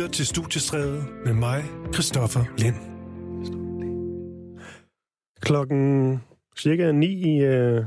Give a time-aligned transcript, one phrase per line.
[0.00, 1.64] lytter til Studiestræde med mig,
[1.94, 2.74] Christoffer Lind.
[5.40, 6.22] Klokken
[6.58, 7.84] cirka 9 i, øh,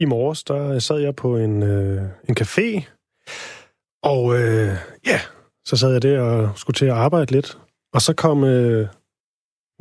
[0.00, 2.82] i morges, der sad jeg på en, øh, en café,
[4.02, 4.76] og øh,
[5.06, 5.20] ja,
[5.64, 7.58] så sad jeg der og skulle til at arbejde lidt.
[7.92, 8.88] Og så kom øh,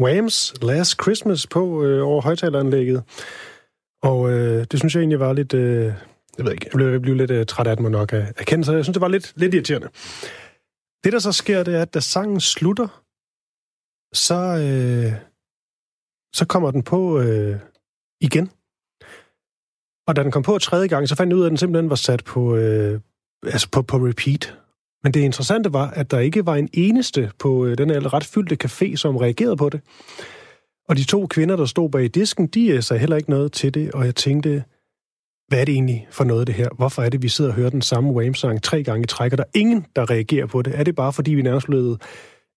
[0.02, 3.04] Whams Last Christmas på øh, over højtaleranlægget.
[4.04, 5.54] Og øh, det synes jeg egentlig var lidt...
[5.54, 5.94] Øh,
[6.38, 8.66] jeg ved ikke, jeg blev, jeg blev lidt øh, træt af det, nok at erkende,
[8.66, 9.88] så jeg synes, det var lidt, lidt irriterende.
[11.04, 12.88] Det, der så sker, det er, at da sangen slutter,
[14.14, 15.14] så, øh,
[16.36, 17.60] så kommer den på øh,
[18.22, 18.52] igen.
[20.08, 21.90] Og da den kom på tredje gang, så fandt jeg ud af, at den simpelthen
[21.90, 23.02] var sat på, øh,
[23.44, 24.58] altså på, på repeat.
[25.04, 28.26] Men det interessante var, at der ikke var en eneste på øh, den her ret
[28.26, 29.82] fyldte café, som reagerede på det.
[30.90, 33.74] Og de to kvinder, der stod bag disken, de øh, sagde heller ikke noget til
[33.74, 34.64] det, og jeg tænkte,
[35.50, 36.70] hvad er det egentlig for noget det her?
[36.78, 39.38] Hvorfor er det, vi sidder og hører den samme Wham-sang tre gange i træk, og
[39.38, 40.80] der er ingen, der reagerer på det?
[40.80, 42.02] Er det bare, fordi vi nærmest blevet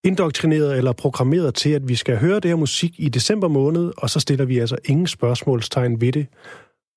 [0.04, 4.10] indoktrineret eller programmeret til, at vi skal høre det her musik i december måned, og
[4.10, 6.26] så stiller vi altså ingen spørgsmålstegn ved det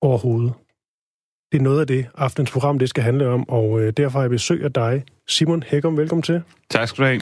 [0.02, 0.54] overhovedet?
[1.52, 4.24] Det er noget af det, aftens program det skal handle om, og øh, derfor har
[4.24, 5.98] jeg besøg af dig, Simon Hækkum.
[5.98, 6.42] Velkommen til.
[6.70, 7.22] Tak skal du have.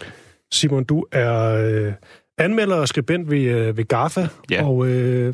[0.51, 1.93] Simon, du er øh,
[2.37, 4.65] anmelder og skribent ved, øh, ved GAFA, Ja.
[4.65, 5.33] og øh,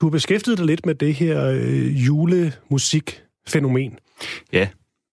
[0.00, 3.98] du har beskæftiget dig lidt med det her øh, julemusikfænomen.
[4.52, 4.68] Ja.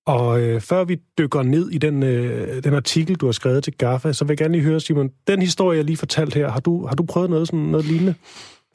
[0.06, 3.74] Og øh, før vi dykker ned i den, øh, den artikel, du har skrevet til
[3.78, 6.60] GAFA, så vil jeg gerne lige høre, Simon, den historie, jeg lige fortalte her, har
[6.60, 8.16] du, har du prøvet noget, sådan, noget lignende?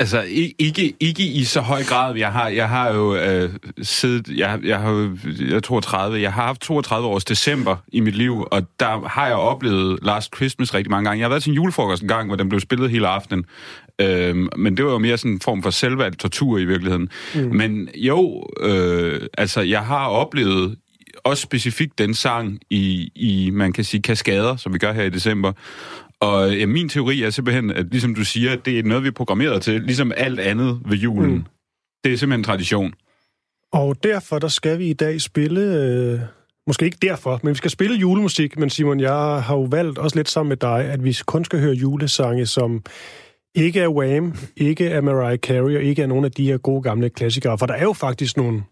[0.02, 0.24] Altså,
[0.58, 2.16] ikke, ikke i så høj grad.
[2.16, 3.50] Jeg har, jeg har jo øh,
[3.82, 4.38] siddet...
[4.38, 5.16] Jeg, jeg har jo...
[5.40, 6.20] Jeg er 32.
[6.20, 10.36] Jeg har haft 32 års december i mit liv, og der har jeg oplevet Last
[10.36, 11.20] Christmas rigtig mange gange.
[11.20, 13.44] Jeg har været til en julefrokost en gang, hvor den blev spillet hele aftenen.
[13.98, 17.08] Øhm, men det var jo mere sådan en form for selvvalgt tortur i virkeligheden.
[17.34, 17.40] Mm.
[17.40, 20.76] Men jo, øh, altså, jeg har oplevet
[21.24, 25.10] også specifikt den sang i, i, man kan sige, kaskader, som vi gør her i
[25.10, 25.52] december.
[26.22, 29.12] Og ja, min teori er simpelthen, at ligesom du siger, det er noget, vi er
[29.12, 31.32] programmeret til, ligesom alt andet ved julen.
[31.32, 31.44] Mm.
[32.04, 32.92] Det er simpelthen tradition.
[33.72, 35.60] Og derfor, der skal vi i dag spille...
[35.60, 36.20] Øh,
[36.66, 38.58] måske ikke derfor, men vi skal spille julemusik.
[38.58, 41.60] Men Simon, jeg har jo valgt også lidt sammen med dig, at vi kun skal
[41.60, 42.82] høre julesange, som
[43.54, 46.82] ikke er Wham, ikke er Mariah Carey, og ikke er nogen af de her gode
[46.82, 47.58] gamle klassikere.
[47.58, 48.62] For der er jo faktisk nogle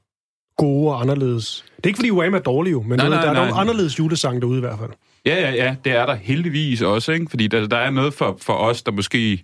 [0.56, 1.64] gode og anderledes.
[1.76, 3.44] Det er ikke, fordi Wham er dårlig jo, men Nej, noget, nej, der er nej.
[3.44, 4.90] nogle anderledes julesange derude i hvert fald.
[5.26, 7.26] Ja, ja, ja, det er der heldigvis også, ikke?
[7.30, 9.42] Fordi der, der er noget for, for os, der måske...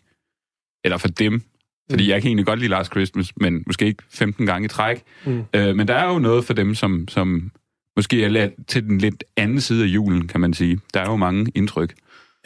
[0.85, 1.43] Eller for dem.
[1.91, 2.09] Fordi Mm.
[2.11, 5.03] jeg kan egentlig godt lide Last Christmas, men måske ikke 15 gange i træk.
[5.25, 5.43] Mm.
[5.55, 7.51] Øh, men der er jo noget for dem, som, som
[7.97, 10.81] måske er lidt, til den lidt anden side af julen, kan man sige.
[10.95, 11.95] Der er jo mange indtryk.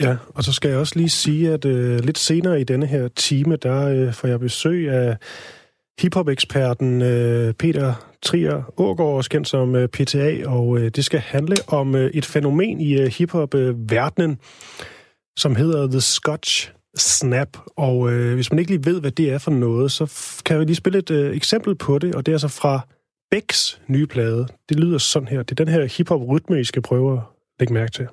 [0.01, 3.09] Ja, og så skal jeg også lige sige, at øh, lidt senere i denne her
[3.09, 5.17] time, der øh, får jeg besøg af
[6.01, 11.57] hiphop-eksperten øh, Peter Trier Ågaard, også kendt som øh, PTA, og øh, det skal handle
[11.67, 14.39] om øh, et fænomen i øh, hiphop-verdenen,
[15.39, 17.57] som hedder The Scotch Snap.
[17.77, 20.13] Og øh, hvis man ikke lige ved, hvad det er for noget, så
[20.45, 22.81] kan jeg lige spille et øh, eksempel på det, og det er altså fra
[23.31, 24.47] Becks nye plade.
[24.69, 25.43] Det lyder sådan her.
[25.43, 27.23] Det er den her hiphop-rytme, I skal prøve at
[27.61, 28.07] lægge mærke til.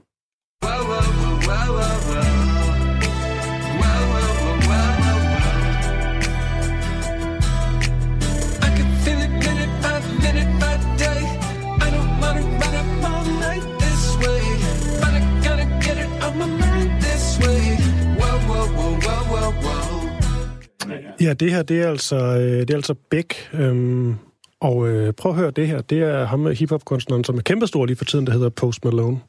[21.28, 23.50] Ja, det her, det er altså, øh, det er altså Beck.
[23.54, 24.16] Øhm,
[24.62, 25.82] og øh, prøv at høre det her.
[25.82, 29.20] Det er ham med hiphop-kunstneren, som er kæmpestor lige for tiden, der hedder Post Malone.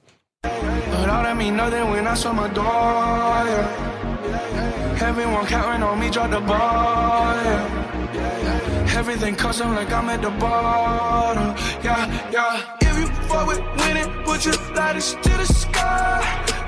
[1.75, 3.45] That when I saw my door.
[5.09, 7.35] Everyone counting on me, drop the ball.
[7.45, 8.99] Yeah.
[8.99, 11.49] Everything custom like I'm at the bottom.
[11.85, 12.03] Yeah,
[12.37, 12.87] yeah.
[12.87, 16.21] If you fuck with winning, put your lighters to the sky.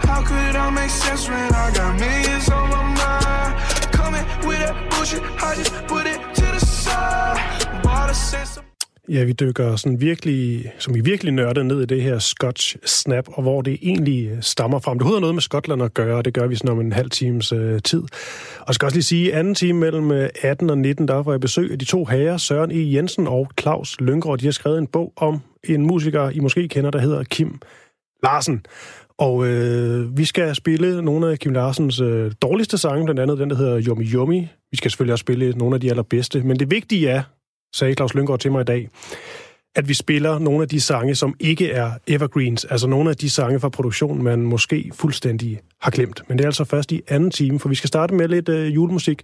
[0.09, 3.70] How could I make sense when I got millions on my mind?
[4.11, 7.39] Coming with that bullshit, I just put it to the side.
[7.83, 8.65] Bought a sense of
[9.09, 13.29] Ja, vi dykker sådan virkelig, som vi virkelig nørder ned i det her Scotch Snap,
[13.29, 14.99] og hvor det egentlig stammer frem.
[14.99, 17.11] Det har noget med Skotland at gøre, og det gør vi sådan om en halv
[17.11, 18.03] times øh, tid.
[18.61, 21.33] Og jeg skal også lige sige, anden time mellem øh, 18 og 19, der får
[21.33, 22.95] jeg besøg af de to herrer, Søren E.
[22.95, 24.39] Jensen og Claus Lyngård.
[24.39, 27.61] De har skrevet en bog om en musiker, I måske kender, der hedder Kim
[28.23, 28.65] Larsen.
[29.21, 33.51] Og øh, vi skal spille nogle af Kim Larsens øh, dårligste sange, blandt andet den,
[33.51, 34.43] der hedder Yummy Yummy.
[34.71, 37.23] Vi skal selvfølgelig også spille nogle af de allerbedste, men det vigtige er,
[37.75, 38.89] sagde Claus Lyngård til mig i dag,
[39.77, 43.31] at vi spiller nogle af de sange, som ikke er evergreens, altså nogle af de
[43.31, 46.23] sange fra produktionen, man måske fuldstændig har glemt.
[46.29, 48.75] Men det er altså først i anden time, for vi skal starte med lidt øh,
[48.75, 49.23] julemusik.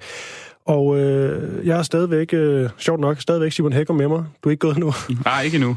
[0.67, 4.25] Og øh, jeg er stadigvæk, øh, sjovt nok, stadigvæk Simon Hækker med mig.
[4.45, 4.93] Du er ikke gået nu.
[5.25, 5.77] Nej, ikke nu.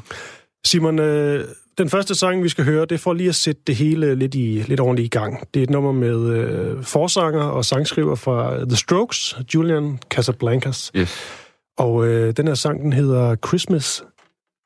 [0.66, 1.46] Simon, øh,
[1.80, 4.36] Den første sang, vi skal høre, det er for lige at sætte det hele lidt,
[4.36, 5.48] i, lidt ordentligt i gang.
[5.54, 10.92] Det er et nummer med øh, forsanger og sangskriver fra The Strokes, Julian Casablancas.
[10.96, 11.18] Yes.
[11.78, 14.04] Og øh, den her sang, den hedder Christmas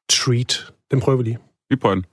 [0.10, 0.72] Treat.
[0.92, 1.38] Den prøver vi lige.
[1.70, 2.06] Vi prøver den.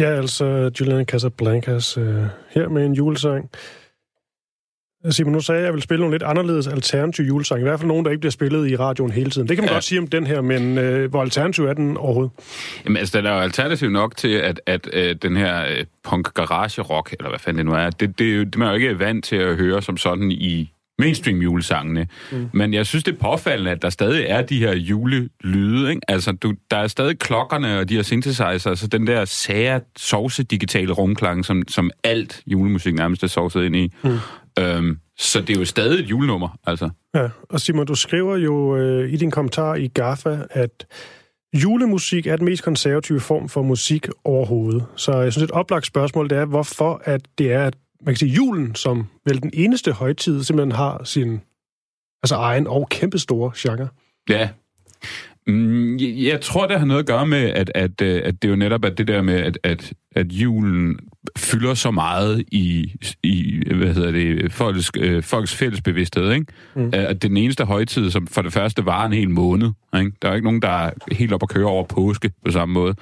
[0.00, 3.50] Ja, altså Julian Casablancas øh, her med en julesang.
[5.10, 7.60] Simon, nu sagde jeg, at jeg ville spille nogle lidt anderledes alternative julesange.
[7.60, 9.48] I hvert fald nogen, der ikke bliver spillet i radioen hele tiden.
[9.48, 9.74] Det kan man ja.
[9.74, 12.32] Godt sige om den her, men øh, hvor alternativ er den overhovedet?
[12.84, 16.34] Jamen, altså, den er jo alternativ nok til, at, at øh, den her øh, punk
[16.34, 18.74] garage rock, eller hvad fanden det nu er, det, det, er det er man jo
[18.74, 22.06] ikke vant til at høre som sådan i mainstream julesangene.
[22.32, 22.48] Mm.
[22.52, 25.90] Men jeg synes, det er påfaldende, at der stadig er de her julelyde.
[25.90, 26.00] Ikke?
[26.08, 30.42] Altså, du, der er stadig klokkerne og de her synthesizer, altså den der sære, sovse
[30.42, 33.92] digitale rumklang, som, som alt julemusik nærmest er sovset ind i.
[34.04, 34.18] Mm.
[34.58, 36.90] Øhm, så det er jo stadig et julenummer, altså.
[37.14, 40.86] Ja, og Simon, du skriver jo øh, i din kommentar i GAFA, at
[41.54, 44.84] julemusik er den mest konservative form for musik overhovedet.
[44.96, 48.16] Så jeg synes, et oplagt spørgsmål det er, hvorfor at det er, at man kan
[48.16, 51.40] sige, julen som vel den eneste højtid simpelthen har sin
[52.22, 53.88] altså egen og kæmpestore genre.
[54.30, 54.48] Ja.
[55.46, 58.52] Mm, jeg, tror, det har noget at gøre med, at, at, øh, at det er
[58.52, 60.98] jo netop at det der med, at, at, at julen
[61.38, 66.46] fylder så meget i, i hvad hedder det, folks, øh, folks fælles bevidsthed, ikke?
[66.76, 66.90] Mm.
[66.92, 70.12] At det den eneste højtid, som for det første varer en hel måned, ikke?
[70.22, 72.94] Der er ikke nogen, der er helt op at køre over påske på samme måde.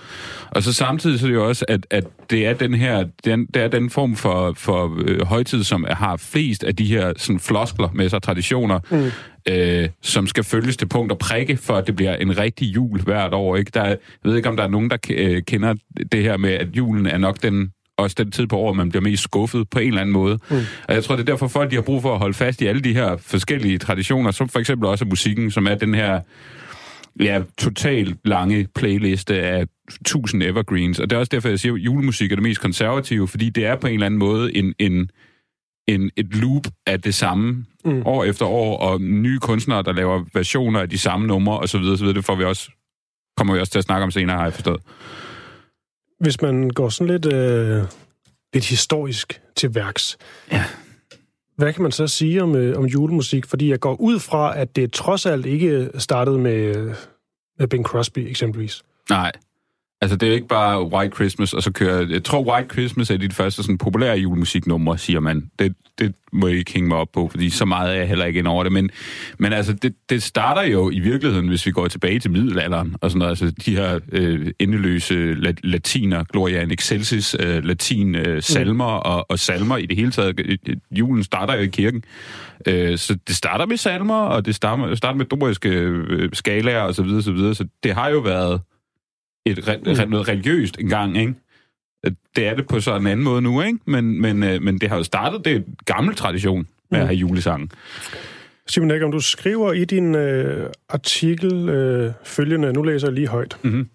[0.50, 3.46] Og så samtidig så er det jo også, at, at det er den her, den,
[3.46, 7.40] det er den form for, for øh, højtid, som har flest af de her sådan,
[7.40, 9.10] floskler med sig, traditioner, mm
[9.50, 13.00] øh, som skal følges til punkt og prikke, for at det bliver en rigtig jul
[13.02, 13.56] hvert år.
[13.56, 13.70] Ikke?
[13.74, 15.74] Der, er- jeg ved ikke, om der er nogen, der øh, kender
[16.12, 19.02] det her med, at julen er nok den også den tid på året, man bliver
[19.02, 20.38] mest skuffet på en eller anden måde.
[20.50, 20.56] Mm.
[20.88, 22.66] Og jeg tror, det er derfor, folk de har brug for at holde fast i
[22.66, 26.20] alle de her forskellige traditioner, som for eksempel også musikken, som er den her
[27.20, 29.66] ja, totalt lange playliste af
[30.04, 31.00] tusind evergreens.
[31.00, 33.66] Og det er også derfor, jeg siger, at julemusik er det mest konservative, fordi det
[33.66, 35.10] er på en eller anden måde en, en,
[35.88, 38.02] en, et loop af det samme mm.
[38.04, 41.80] år efter år, og nye kunstnere, der laver versioner af de samme numre osv.
[41.80, 42.06] osv.
[42.06, 42.70] Det får vi også,
[43.36, 44.80] kommer vi også til at snakke om senere, har jeg forstået.
[46.20, 47.82] Hvis man går sådan lidt, øh,
[48.54, 50.18] lidt historisk til værks,
[50.52, 50.64] Ja.
[51.56, 53.46] hvad kan man så sige om, øh, om julemusik?
[53.46, 56.74] Fordi jeg går ud fra, at det trods alt ikke startede med,
[57.58, 58.82] med Bing Crosby eksempelvis.
[59.10, 59.32] Nej.
[60.00, 62.06] Altså, det er jo ikke bare White Christmas, og så kører...
[62.10, 65.50] Jeg tror, White Christmas er dit første sådan populære julemusiknummer, siger man.
[65.58, 68.24] Det, det må jeg ikke hænge mig op på, fordi så meget er jeg heller
[68.24, 68.72] ikke ind over det.
[68.72, 68.90] Men,
[69.38, 73.10] men altså, det, det starter jo i virkeligheden, hvis vi går tilbage til middelalderen, og
[73.10, 73.30] sådan noget.
[73.30, 79.10] Altså, de her øh, endeløse la- latiner, Gloria in Excelsis, øh, latin øh, salmer mm.
[79.10, 80.40] og, og salmer i det hele taget.
[80.40, 82.02] Øh, øh, Julen starter jo i kirken.
[82.66, 86.94] Øh, så det starter med salmer, og det starter, starter med doriske øh, skalaer og
[86.94, 87.54] så videre, så videre.
[87.54, 88.60] Så det har jo været
[89.50, 90.10] et, re- mm.
[90.10, 91.34] noget religiøst engang, ikke?
[92.36, 93.78] Det er det på så en anden måde nu, ikke?
[93.84, 97.06] Men, men, øh, men det har jo startet, det er en gammel tradition med at
[97.06, 97.70] have julesangen.
[98.66, 103.28] Simon Eck, om du skriver i din øh, artikel øh, følgende, nu læser jeg lige
[103.28, 103.56] højt.
[103.62, 103.88] Mhm.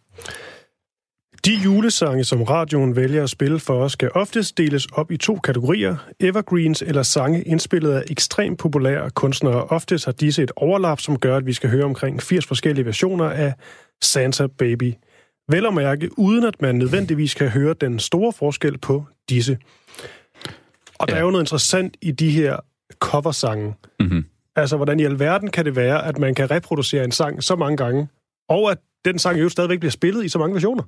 [1.45, 5.36] De julesange, som radioen vælger at spille for os, skal oftest deles op i to
[5.36, 5.95] kategorier.
[6.19, 9.63] Evergreens eller sange indspillet af ekstremt populære kunstnere.
[9.63, 13.25] Oftest har disse et overlap, som gør, at vi skal høre omkring 80 forskellige versioner
[13.25, 13.53] af
[14.01, 14.93] Santa Baby.
[15.50, 19.57] Vel at mærke, uden at man nødvendigvis kan høre den store forskel på disse.
[21.00, 21.19] Og der Ja.
[21.19, 22.57] er jo noget interessant i de her
[23.00, 23.73] coversange.
[24.00, 24.25] Mm-hmm.
[24.55, 27.77] Altså, hvordan i alverden kan det være, at man kan reproducere en sang så mange
[27.77, 28.07] gange,
[28.50, 30.83] og at den sang jo stadigvæk bliver spillet i så mange versioner?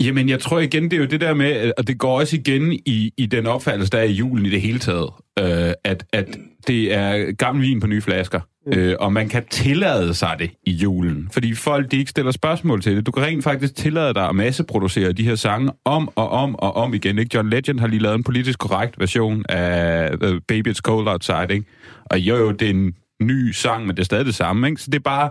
[0.00, 2.72] Jamen, jeg tror igen, det er jo det der med, og det går også igen
[2.72, 6.38] i, i den opfattelse, der er i julen i det hele taget, øh, at, at
[6.66, 8.40] det er gammel vin på nye flasker,
[8.72, 12.82] øh, og man kan tillade sig det i julen, fordi folk de ikke stiller spørgsmål
[12.82, 13.06] til det.
[13.06, 16.76] Du kan rent faktisk tillade dig at masseproducere de her sange om og om og
[16.76, 17.18] om igen.
[17.18, 17.30] Ikke?
[17.34, 21.46] John Legend har lige lavet en politisk korrekt version af uh, Baby It's Cold Outside,
[21.50, 21.66] ikke?
[22.04, 24.68] og jo jo, det er en ny sang, men det er stadig det samme.
[24.68, 24.82] Ikke?
[24.82, 25.30] Så det er bare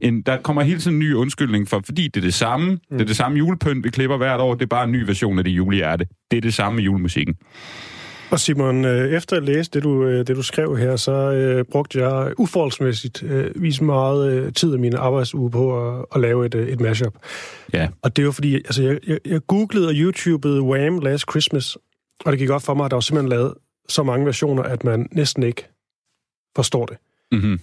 [0.00, 2.70] en, der kommer hele tiden en ny undskyldning for, fordi det er det samme.
[2.70, 2.78] Mm.
[2.90, 4.54] Det er det samme julepynt, vi klipper hvert år.
[4.54, 6.06] Det er bare en ny version af det julehjerte.
[6.30, 7.34] Det er det samme med julemusikken.
[8.34, 11.64] Og Simon, øh, efter at læse det, du, øh, det, du skrev her, så øh,
[11.64, 16.46] brugte jeg uforholdsmæssigt øh, vis meget øh, tid af min arbejdsuge på at, at lave
[16.46, 17.14] et, øh, et mashup.
[17.72, 17.88] Ja.
[18.02, 20.98] Og det er jo fordi, altså jeg, jeg, jeg googlede og YouTubede Wham!
[20.98, 21.76] Last Christmas,
[22.24, 23.54] og det gik op for mig, at der var simpelthen lavet
[23.88, 25.68] så mange versioner, at man næsten ikke
[26.56, 26.96] forstår det.
[27.32, 27.60] Mm-hmm.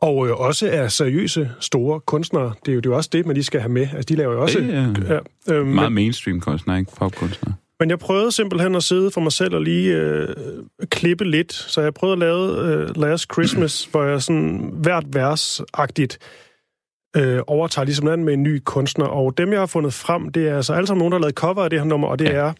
[0.00, 2.54] Og øh, også er seriøse, store kunstnere.
[2.66, 3.82] Det er jo, det er jo også det, man lige skal have med.
[3.82, 4.58] Altså, de laver jo også...
[4.58, 6.90] Det er ja, øh, meget men, mainstream kunstner, ikke?
[6.96, 7.52] Popkunstner.
[7.80, 10.28] Men jeg prøvede simpelthen at sidde for mig selv og lige øh,
[10.90, 11.52] klippe lidt.
[11.52, 16.18] Så jeg prøvede at lave øh, Last Christmas, hvor jeg sådan hvert vers-agtigt
[17.16, 19.06] øh, overtager ligesom den med en ny kunstner.
[19.06, 21.34] Og dem, jeg har fundet frem, det er altså alle sammen nogen, der har lavet
[21.34, 22.32] cover af det her nummer, og det Ja.
[22.34, 22.52] er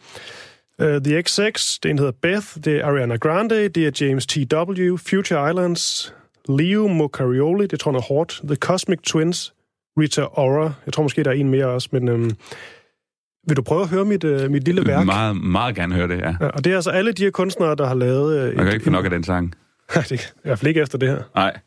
[0.80, 4.26] øh, The XX, det en, der hedder Beth, det er Ariana Grande, det er James
[4.26, 6.14] T.W., Future Islands,
[6.48, 9.54] Leo Mocarioli, det tror jeg er hårdt, The Cosmic Twins,
[10.00, 12.30] Rita Ora, jeg tror måske, der er en mere også, men øhm,
[13.48, 15.06] vil du prøve at høre mit, øh, mit lille værk?
[15.06, 16.34] Meget, meget gerne høre det, ja.
[16.40, 18.38] Ja, og det er altså alle de her kunstnere, der har lavet...
[18.38, 19.54] Øh, Man kan ikke få nok af den sang.
[19.94, 21.22] Nej, det er i hvert fald ikke efter det her.
[21.34, 21.58] Nej.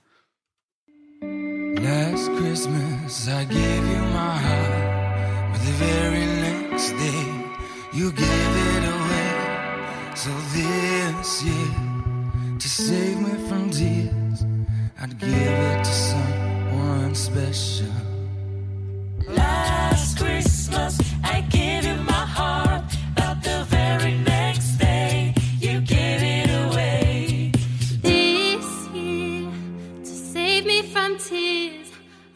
[1.83, 7.23] Last Christmas I gave you my heart, but the very next day
[7.99, 9.31] you gave it away.
[10.15, 11.73] So this year,
[12.59, 14.39] to save me from tears,
[15.01, 18.10] I'd give it to someone special.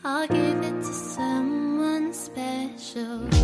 [0.08, 3.35] I'll give it to someone special.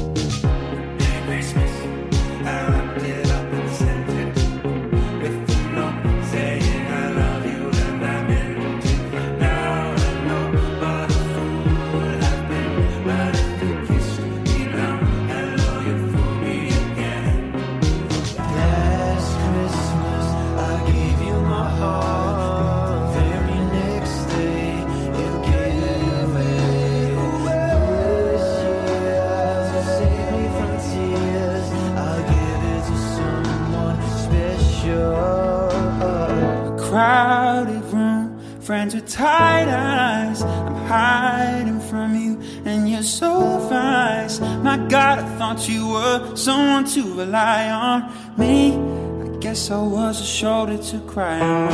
[49.72, 51.70] I guess I was a shoulder to cry on.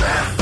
[0.00, 0.39] Last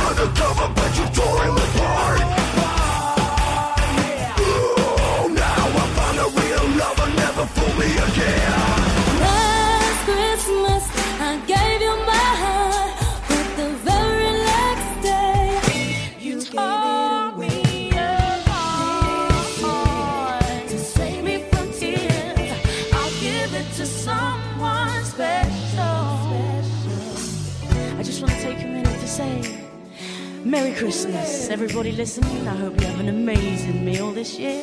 [31.50, 34.60] Everybody listening, I hope you have an amazing meal this year.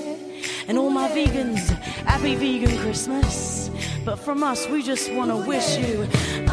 [0.67, 1.69] And all my vegans,
[2.05, 3.71] happy vegan Christmas.
[4.05, 6.03] But from us, we just want to wish you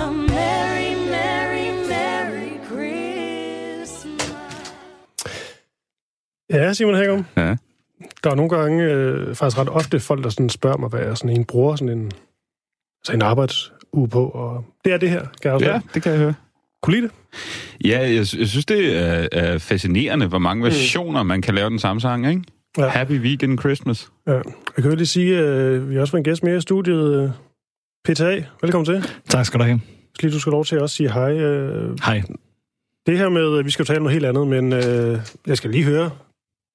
[0.01, 4.17] a Merry, Merry, Merry Christmas.
[6.51, 7.27] Ja, Simon Hækkum.
[7.37, 7.57] Ja.
[8.25, 11.17] Der er nogle gange, øh, faktisk ret ofte, folk, der sådan spørger mig, hvad jeg
[11.17, 12.05] sådan en bruger sådan en,
[13.01, 16.13] altså en arbejdsuge på, og det er det her, kan jeg også Ja, det kan
[16.13, 16.35] jeg høre.
[16.83, 17.13] Kunne lide det?
[17.85, 21.79] Ja, jeg, jeg synes, det er, er fascinerende, hvor mange versioner man kan lave den
[21.79, 22.43] samme sang, ikke?
[22.79, 22.89] Ja.
[22.89, 24.09] Happy Vegan Christmas.
[24.27, 24.33] Ja.
[24.33, 24.43] Jeg
[24.77, 27.23] kan jo lige sige, øh, vi har også fået en gæst med i studiet.
[27.23, 27.31] Øh,
[28.05, 29.11] PTA, velkommen til.
[29.29, 29.81] Tak skal du have.
[30.15, 31.33] Så lige du skal lov til at også sige hej.
[31.33, 32.23] Øh, Hej.
[33.07, 35.57] det her med, øh, vi skal jo tale om noget helt andet, men øh, jeg
[35.57, 36.11] skal lige høre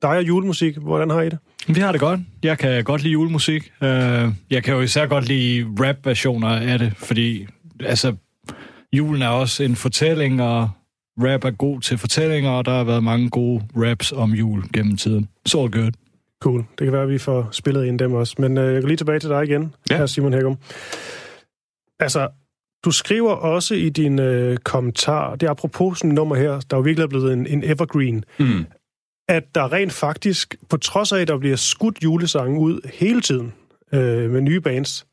[0.02, 0.78] dig og julemusik.
[0.78, 1.38] Hvordan har I det?
[1.68, 2.20] Vi har det godt.
[2.44, 3.72] Jeg kan godt lide julemusik.
[3.82, 7.48] Jeg kan jo især godt lide rap-versioner af det, fordi
[7.80, 8.16] altså,
[8.94, 10.70] julen er også en fortælling, og
[11.20, 14.98] rap er god til fortællinger, og der har været mange gode raps om jul gennem
[14.98, 15.28] tiden.
[15.46, 15.92] Så so good.
[16.42, 16.60] Cool.
[16.80, 18.36] Det kan være, at vi får spillet ind dem også.
[18.40, 19.98] Men øh, jeg går lige tilbage til dig igen, Ja.
[19.98, 20.58] her Simon Hækkum.
[22.00, 22.28] Altså,
[22.86, 26.78] du skriver også i din øh, kommentar, det er apropos sådan nummer her, der er
[26.78, 28.66] jo virkelig er blevet en, en evergreen, Mm.
[29.30, 33.54] at der rent faktisk, på trods af, at der bliver skudt julesange ud hele tiden
[33.94, 35.06] øh, med nye bands,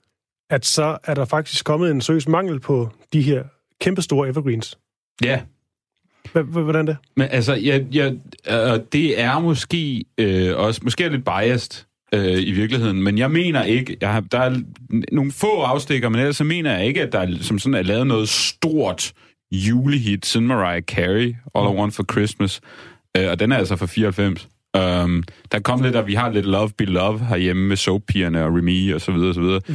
[0.50, 3.44] at så er der faktisk kommet en seriøs mangel på de her
[3.80, 4.78] kæmpestore evergreens.
[5.24, 5.40] Ja,
[6.42, 6.96] hvordan det?
[7.16, 8.12] Men altså, jeg, jeg,
[8.50, 13.30] øh, det er måske øh, også, måske er lidt biased øh, i virkeligheden, men jeg
[13.30, 14.60] mener ikke, jeg har, der er
[15.12, 17.82] nogle få afstikker, men ellers så mener jeg ikke, at der er, som sådan er
[17.82, 19.12] lavet noget stort
[19.52, 22.60] julehit siden Mariah Carey, All I Want for Christmas,
[23.16, 24.48] øh, og den er altså fra 94.
[24.78, 28.54] Um, der kom lidt, at vi har lidt Love Be Love herhjemme med soapigerne og
[28.54, 29.60] Remy og så videre og så videre.
[29.68, 29.74] Mm.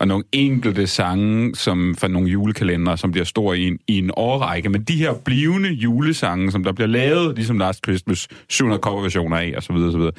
[0.00, 4.10] Og nogle enkelte sange som fra nogle julekalendere, som bliver store i en, i en
[4.16, 4.68] årrække.
[4.68, 9.52] Men de her blivende julesange, som der bliver lavet, ligesom Last Christmas, 700 coverversioner af
[9.56, 10.12] og så videre og så videre.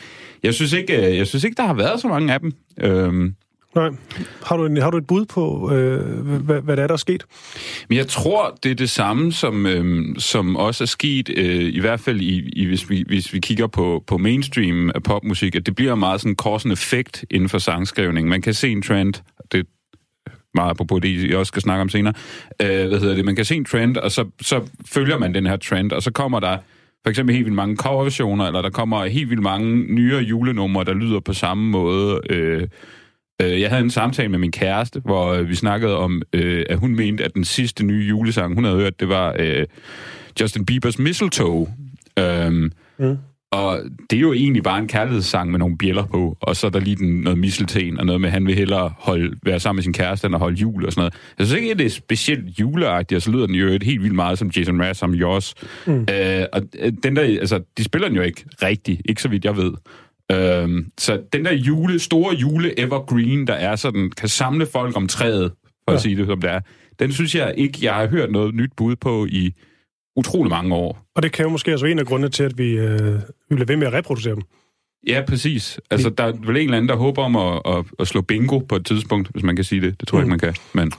[0.43, 2.53] Jeg synes ikke, øh, jeg synes ikke der har været så mange af dem.
[2.81, 3.35] Øhm,
[3.75, 3.89] Nej.
[4.43, 6.97] Har du, en, har du et bud på, øh, hvad, hvad der er, der er
[6.97, 7.25] sket?
[7.89, 11.79] Men jeg tror, det er det samme, som, øh, som også er sket, øh, i
[11.79, 15.65] hvert fald i, i, hvis, vi, hvis vi kigger på, på mainstream af popmusik, at
[15.65, 18.27] det bliver meget sådan cause and effekt inden for sangskrivning.
[18.27, 19.13] Man kan se en trend,
[19.51, 22.13] det er meget på det, jeg også skal snakke om senere,
[22.61, 25.45] øh, hvad hedder det, man kan se en trend, og så, så følger man den
[25.45, 26.57] her trend, og så kommer der
[27.03, 30.93] for eksempel helt vildt mange coverversioner, eller der kommer helt vildt mange nyere julenumre, der
[30.93, 32.67] lyder på samme måde, Øh,
[33.45, 36.95] jeg havde en samtale med min kæreste, hvor øh, vi snakkede om, øh, at hun
[36.95, 39.65] mente, at den sidste nye julesang, hun havde hørt, det var øh,
[40.41, 41.67] Justin Biebers Mistletoe.
[42.19, 43.17] Øhm, Mm.
[43.51, 46.71] Og det er jo egentlig bare en kærlighedssang med nogle bjæller på, og så er
[46.71, 49.77] der lige den, noget mistelten, og noget med, at han vil hellere holde, være sammen
[49.77, 51.13] med sin kæreste, end at holde jul og sådan noget.
[51.39, 54.01] Jeg synes ikke, at det er specielt juleagtigt, og så lyder den jo et helt
[54.01, 55.55] vildt meget som Jason Mraz, som Joss.
[55.87, 55.93] Mm.
[55.93, 59.45] Øh, og øh, den der, altså, de spiller den jo ikke rigtigt, ikke så vidt
[59.45, 59.73] jeg ved.
[60.33, 65.07] Øhm, så den der jule, store jule evergreen, der er sådan, kan samle folk om
[65.07, 65.51] træet,
[65.83, 65.95] for ja.
[65.95, 66.59] at sige det som det er,
[66.99, 69.53] den synes jeg ikke, jeg har hørt noget nyt bud på i
[70.15, 71.05] utrolig mange år.
[71.15, 73.15] Og det kan jo måske også være en af grundene til, at vi, øh,
[73.49, 74.43] vi bliver ved med at reproducere dem.
[75.07, 75.79] Ja, præcis.
[75.91, 78.59] Altså, der er vel en eller anden, der håber om at, at, at slå bingo
[78.59, 79.99] på et tidspunkt, hvis man kan sige det.
[79.99, 80.33] Det tror jeg Mm.
[80.33, 80.61] ikke, man kan.
[80.73, 80.91] Men...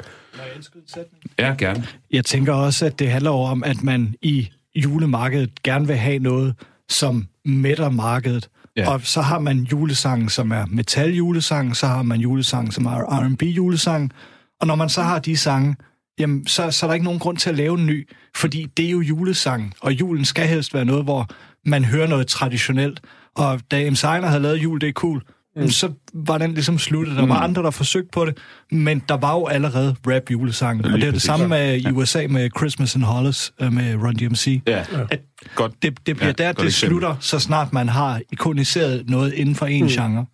[1.38, 1.84] Ja, gerne.
[2.10, 6.54] Jeg tænker også, at det handler om, at man i julemarkedet gerne vil have noget,
[6.88, 8.48] som mætter markedet.
[8.76, 8.90] Ja.
[8.90, 14.12] Og så har man julesangen, som er metal-julesang, så har man julesangen, som er R&B-julesang.
[14.60, 15.76] Og når man så har de sange,
[16.18, 18.86] jamen, så, så er der ikke nogen grund til at lave en ny, fordi det
[18.86, 21.28] er jo julesang, og julen skal helst være noget, hvor
[21.68, 23.00] man hører noget traditionelt.
[23.36, 23.94] Og da M.
[23.94, 25.22] Seiner havde lavet jul, det er cool,
[25.56, 25.68] mm.
[25.68, 27.16] så var den ligesom sluttet.
[27.16, 27.44] Der var Mm.
[27.44, 28.38] andre, der forsøgte på det,
[28.70, 30.84] men der var jo allerede rap julesangen.
[30.84, 34.14] Og det er det samme med i USA med Christmas in Hollis øh, med Run
[34.14, 34.62] DMC.
[34.66, 35.20] Ja, At
[35.54, 35.72] godt.
[35.82, 36.90] det, det bliver Ja, der, godt det eksempel.
[36.90, 39.88] slutter, så snart man har ikoniseret noget inden for en mm.
[39.88, 40.26] genre.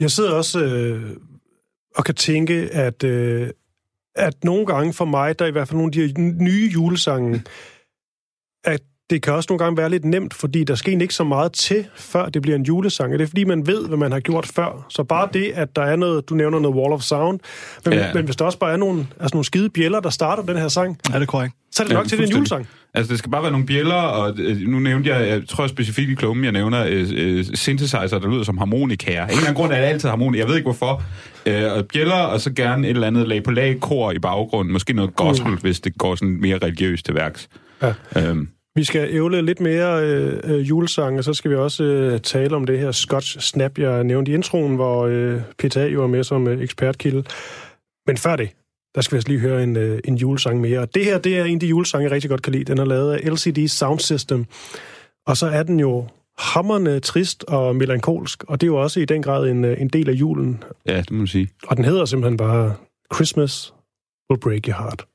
[0.00, 1.16] Jeg sidder også øh,
[1.96, 3.50] og kan tænke, at, øh,
[4.16, 7.42] at nogle gange for mig, der er i hvert fald nogle af de nye julesange,
[8.64, 8.80] at
[9.10, 11.84] det kan også nogle gange være lidt nemt, fordi der skal ikke så meget til,
[11.96, 13.12] før det bliver en julesang.
[13.12, 14.86] Og det er fordi, man ved, hvad man har gjort før.
[14.88, 17.40] Så bare det, at der er noget, du nævner noget Wall of Sound,
[17.84, 18.06] men, Ja.
[18.06, 18.14] ja.
[18.14, 20.68] men hvis der også bare er nogle, altså nogle skide bjæller, der starter den her
[20.68, 21.54] sang, Er det korrekt?
[21.72, 22.68] så er det nok Ja, til, det en julesang.
[22.94, 26.10] Altså, det skal bare være nogle bjæller, og øh, nu nævnte jeg, jeg tror specifikt
[26.10, 29.22] i klummen, jeg nævner øh, øh, synthesizer, der lyder som harmonikaer.
[29.24, 31.02] En eller anden grund er det altid harmonik, jeg ved ikke hvorfor.
[31.46, 34.72] Øh, og bjæller, og så gerne et eller andet lag på lag kor i baggrunden.
[34.72, 35.58] Måske noget gospel, mm.
[35.58, 37.48] hvis det går sådan mere religiøst til værks.
[37.82, 37.92] Ja.
[38.16, 42.20] Øhm, Vi skal ævle lidt mere øh, øh, julesang, og så skal vi også øh,
[42.20, 46.06] tale om det her Scotch Snap, jeg nævnte i introen, hvor øh, PTA jo er
[46.06, 47.24] med som øh, ekspertkilde.
[48.06, 48.50] Men før det,
[48.94, 50.78] der skal vi altså lige høre en, øh, en julesang mere.
[50.80, 52.64] Og det her, det er en af de julesange, jeg rigtig godt kan lide.
[52.64, 54.46] Den er lavet af LCD Sound System.
[55.26, 59.04] Og så er den jo hammerne trist og melankolsk, og det er jo også i
[59.04, 60.62] den grad en, øh, en del af julen.
[60.86, 61.48] Ja, det må man sige.
[61.66, 62.74] Og den hedder simpelthen bare
[63.14, 63.74] Christmas
[64.30, 65.06] will break your heart.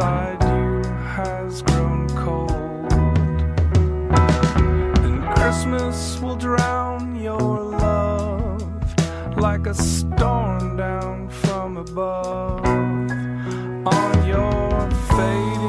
[0.00, 0.82] Inside you
[1.14, 2.50] has grown cold.
[5.04, 8.62] And Christmas will drown your love
[9.36, 12.64] like a storm down from above
[13.86, 15.59] on your fading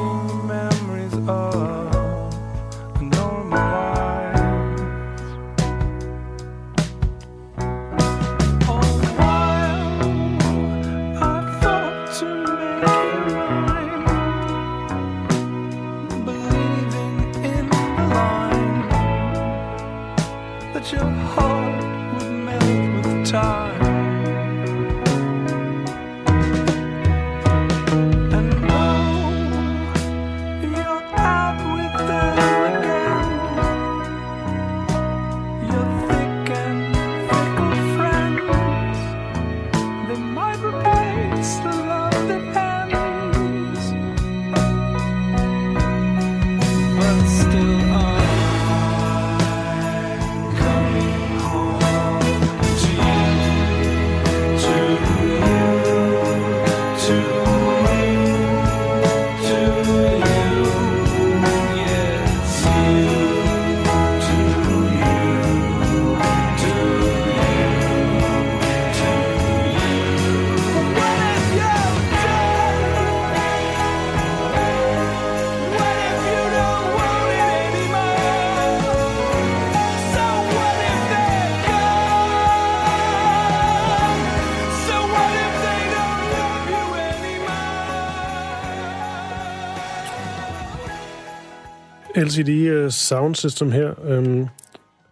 [92.16, 94.18] LCD uh, Sound System her.
[94.18, 94.48] Um,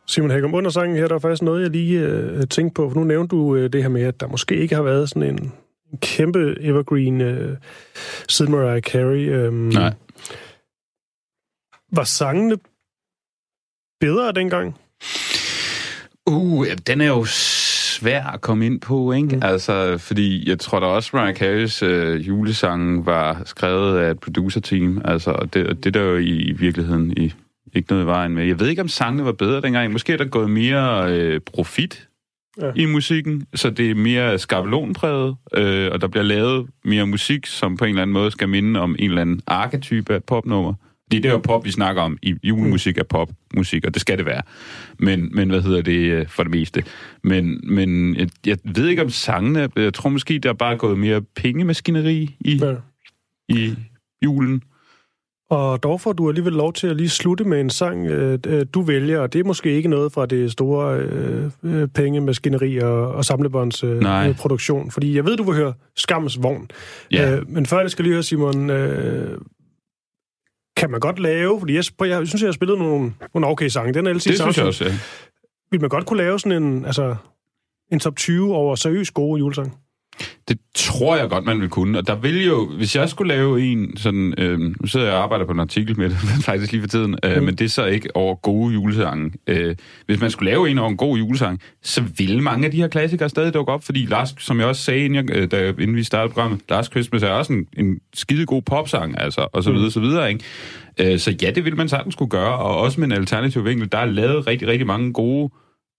[0.07, 2.91] Simon Hækkum, under sangen her, der er faktisk noget, jeg lige uh, tænkte på.
[2.91, 5.23] For nu nævnte du uh, det her med, at der måske ikke har været sådan
[5.23, 5.53] en,
[6.03, 7.57] kæmpe evergreen uh,
[8.29, 9.49] siden Mariah Carey.
[9.49, 9.93] Um, Nej.
[11.93, 12.57] Var sangene
[14.01, 14.77] bedre dengang?
[16.27, 17.25] Uh, den er jo
[18.01, 19.37] svær at komme ind på, ikke?
[19.37, 19.43] Mm.
[19.43, 25.03] Altså, fordi jeg tror da også, Mariah Carey's øh, julesang var skrevet af et producer-team.
[25.05, 27.35] Altså, og det, og det der jo i, i virkeligheden i,
[27.75, 28.45] ikke noget i vejen med.
[28.47, 29.93] Jeg ved ikke, om sangene var bedre dengang.
[29.93, 32.07] Måske er der gået mere øh, profit
[32.61, 32.71] Ja.
[32.77, 37.77] i musikken, så det er mere skabelonpræget, øh, og der bliver lavet mere musik, som
[37.77, 40.75] på en eller anden måde skal minde om en eller anden arketype af popnummer.
[41.11, 42.19] Det er jo pop, vi snakker om.
[42.23, 44.43] I julemusik er popmusik, og det skal det være.
[44.99, 46.83] Men, men hvad hedder det øh, for det meste?
[47.25, 49.69] Men, men jeg, jeg ved ikke om sangene...
[49.77, 52.75] Jeg tror måske, der er bare gået mere pengemaskineri i, Ja.
[53.49, 53.75] i
[54.25, 54.63] julen.
[55.51, 58.67] Og dog får du alligevel lov til at lige slutte med en sang, øh, øh,
[58.75, 63.09] du vælger, og det er måske ikke noget fra det store øh, øh, pengemaskineri og,
[63.15, 66.69] og samlebåndsproduktion, øh, produktion, fordi jeg ved, du vil høre Skams Vogn.
[67.13, 67.37] Ja.
[67.37, 69.39] Øh, men før jeg skal lige høre, Simon, øh,
[70.77, 73.95] kan man godt lave, fordi jeg, jeg synes, jeg har spillet nogle, nogle okay sange,
[73.95, 74.93] den er altid Det synes jeg også, ja.
[75.71, 77.17] Vil man godt kunne lave sådan en, altså,
[77.93, 79.73] en top 20 over seriøst gode julesange?
[80.49, 81.99] Det tror jeg godt, man vil kunne.
[81.99, 84.35] Og der vil jo, hvis jeg skulle lave en sådan...
[84.39, 87.17] Øh, nu sidder jeg og arbejder på en artikel med det, faktisk lige for tiden,
[87.25, 87.43] øh, Mm.
[87.45, 89.33] men det er så ikke over gode julesange.
[89.47, 92.77] Øh, hvis man skulle lave en over en god julesang, så ville mange af de
[92.77, 95.69] her klassikere stadig dukke op, fordi Lars, som jeg også sagde, inden, jeg, øh, da,
[95.69, 99.65] inden vi startede programmet, Lars Christmas er også en, en skide god popsang, altså, og
[99.65, 100.45] så videre, så videre, ikke?
[101.13, 103.93] Øh, så ja, det ville man sagtens skulle gøre, og også med en alternativ vinkel.
[103.93, 105.51] Der er lavet rigtig, rigtig mange gode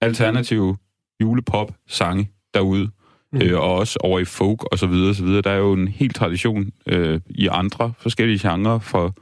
[0.01, 0.77] alternative
[1.21, 2.89] julepop-sange derude.
[3.33, 3.41] Mm.
[3.41, 5.41] Øh, og også over i folk og så videre, så videre.
[5.41, 9.15] Der er jo en helt tradition øh, i andre forskellige genrer, for,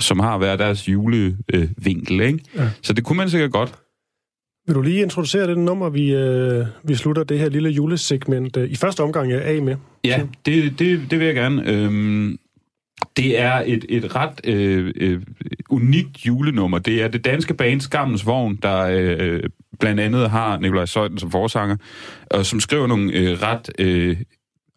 [0.00, 2.38] som har hver deres julevinkel, øh, ikke?
[2.56, 2.70] Ja.
[2.82, 3.74] Så det kunne man sikkert godt.
[4.66, 8.70] Vil du lige introducere det nummer, vi, øh, vi slutter det her lille julesegment øh,
[8.70, 9.76] i første omgang af med?
[10.04, 11.72] Ja, det, det, det vil jeg gerne.
[11.72, 12.38] Øhm,
[13.16, 15.22] det er et, et ret øh, øh,
[15.70, 16.78] unikt julenummer.
[16.78, 19.42] Det er det danske band Skammens Vogn, der øh,
[19.80, 21.76] blandt andet har Nikolaj Søjden som forsanger,
[22.30, 24.16] og som skriver nogle øh, ret øh,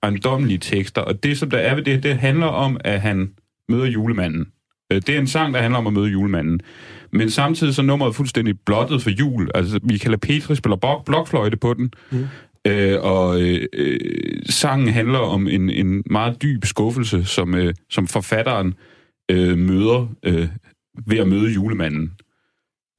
[0.03, 1.01] ejendommelige tekster.
[1.01, 3.31] Og det, som der er ved det, det handler om, at han
[3.69, 4.47] møder julemanden.
[4.91, 6.61] Øh, det er en sang, der handler om at møde julemanden.
[7.11, 9.49] Men samtidig så er nummeret fuldstændig blottet for jul.
[9.55, 11.93] Altså, Michaela Petri spiller blok, blokfløjte på den.
[12.11, 12.27] Mm.
[12.67, 13.99] Øh, og øh, øh,
[14.49, 18.73] sangen handler om en, en meget dyb skuffelse, som, øh, som forfatteren
[19.31, 20.47] øh, møder øh,
[21.07, 22.11] ved at møde julemanden.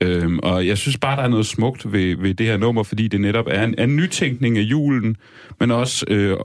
[0.03, 3.09] Øhm, og jeg synes bare, der er noget smukt ved, ved det her nummer, fordi
[3.09, 5.17] det netop er en, en nytænkning af julen,
[5.61, 6.37] men også, øh,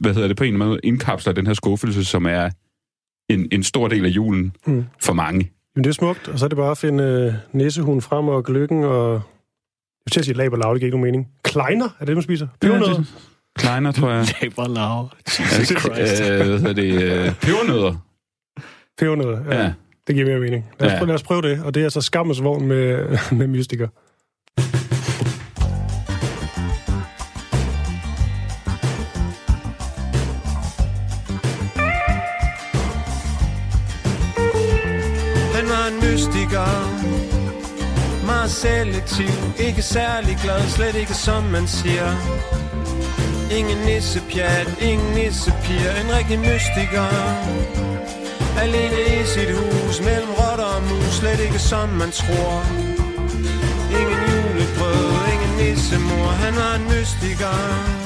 [0.00, 2.50] hvad hedder det, på en måde indkapsler den her skuffelse, som er
[3.30, 4.84] en, en stor del af julen Mm.
[5.00, 5.50] for mange.
[5.76, 8.44] Jamen, det er smukt, og så er det bare at finde øh, næsehuen frem og
[8.44, 9.22] gløkken og...
[10.06, 11.28] Jeg vil til at sige laberlav, det giver ikke nogen mening.
[11.42, 12.46] Kleiner, er det det, man spiser?
[12.60, 13.02] Pebernødder?
[13.58, 14.26] Kleiner, tror jeg.
[14.40, 15.10] Det var lav.
[15.58, 16.22] Jesus Christ.
[16.22, 17.02] Øh, hvad hedder det?
[17.02, 17.94] Øh, pebernødder.
[18.98, 19.72] Pebernødder, ja.
[20.06, 20.64] Det giver mere mening.
[20.80, 20.98] Lad os, Ja.
[20.98, 21.04] ja.
[21.04, 23.88] lad os prøve det, og det er altså skammens vogn med, med mystiker.
[35.56, 36.66] Han var en mystiker
[38.44, 39.28] meget selektiv.
[39.58, 42.08] Ikke særlig glad Slet ikke som man siger.
[43.58, 47.08] Ingen nissepjat Ingen nissepiger En rigtig mystiker.
[48.62, 52.54] Alene i sit hus Mellem rotter og mus Slet ikke som man tror.
[54.00, 58.03] Ingen julebrød Ingen nissemor Han var en mystiker.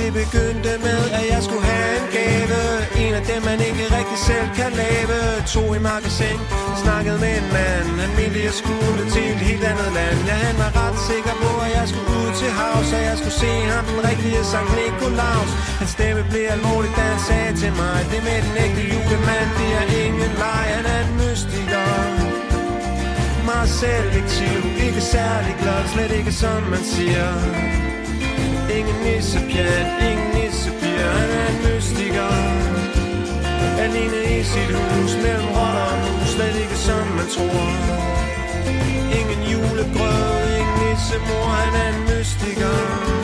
[0.00, 2.60] Det begyndte med, at jeg skulle have en gave.
[3.04, 5.16] En af dem, man ikke rigtig selv kan lave.
[5.54, 6.38] To i magasin,
[6.84, 7.88] snakkede med en mand.
[8.02, 10.18] Han mente, jeg skulle til et helt andet land.
[10.30, 13.38] Ja, han var ret sikker på, at jeg skulle ud til havs Og jeg skulle
[13.44, 15.50] se ham, den rigtige Sankt Nikolaus.
[15.80, 19.70] Hans stemme blev alvorlig, da han sagde til mig Det med den ægte julemand, det
[19.80, 20.66] er ingen leg.
[20.76, 21.86] Han er en mystiker.
[23.50, 27.75] Meget selektiv, ikke særlig glad Slet ikke som man siger.
[28.76, 32.32] Ingen nissepjat, ingen nissepiger, han er en mystiker.
[33.78, 37.70] Alene i sit hus, mellem rotter og mus, slet ikke som man tror.
[39.18, 43.15] Ingen julegrød, ingen nissemor, han er en mystiker.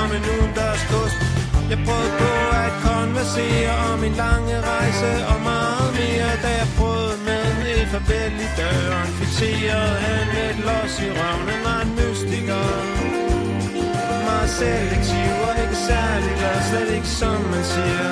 [0.00, 1.18] Som en udendørs kost
[1.70, 2.32] Jeg prøvede på
[2.64, 8.34] at konversere om min lange rejse Og meget mere, da jeg prøvede med et farvel
[8.46, 12.66] i døren Fikserede han et los i røven Han var en mystiker
[14.28, 18.10] Meget selektiv og ikke særlig glad Slet ikke som man siger.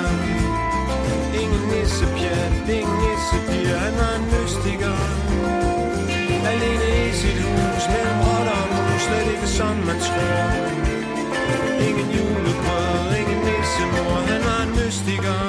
[1.41, 4.97] Ingen nissepjat, ingen nissepiger, han var en mystiker
[6.51, 10.88] Alene i sit hus, mellem rotter og mus, slet ikke som man tror.
[11.87, 15.48] Ingen julebrød, ingen nissemor, han var en mystiker.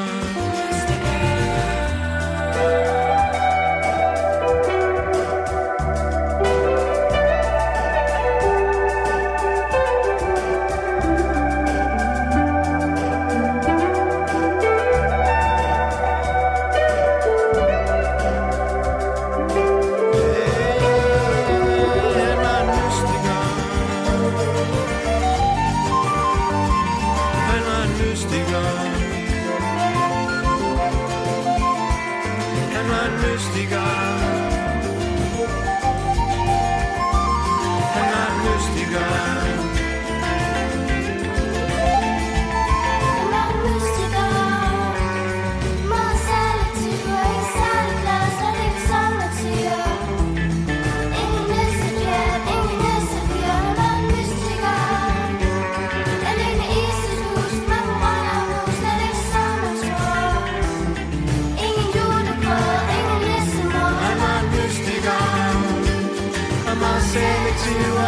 [67.70, 67.99] Til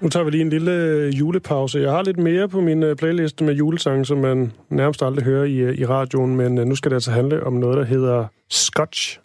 [0.00, 1.80] Nu tager vi lige en lille øh, julepause.
[1.80, 5.44] Jeg har lidt mere på min øh, playlist med julesange, som man nærmest aldrig hører
[5.44, 9.18] i, øh, i radioen, men nu skal det altså handle om noget, der hedder Scotch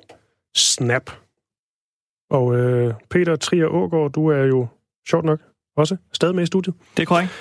[0.55, 1.11] Snap.
[2.29, 4.67] Og øh, Peter Trier Ågaard, du er jo
[5.09, 5.39] sjovt nok
[5.77, 6.75] også stadig med i studiet.
[6.97, 7.31] Det er korrekt.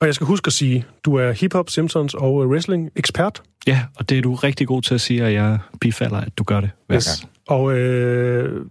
[0.00, 3.42] Og jeg skal huske at sige, du er hip-hop, Simpsons og wrestling-ekspert.
[3.66, 6.44] Ja, og det er du rigtig god til at sige, og jeg bifalder, at du
[6.44, 7.20] gør det hver yes.
[7.20, 7.32] gang.
[7.48, 8.66] Og øh,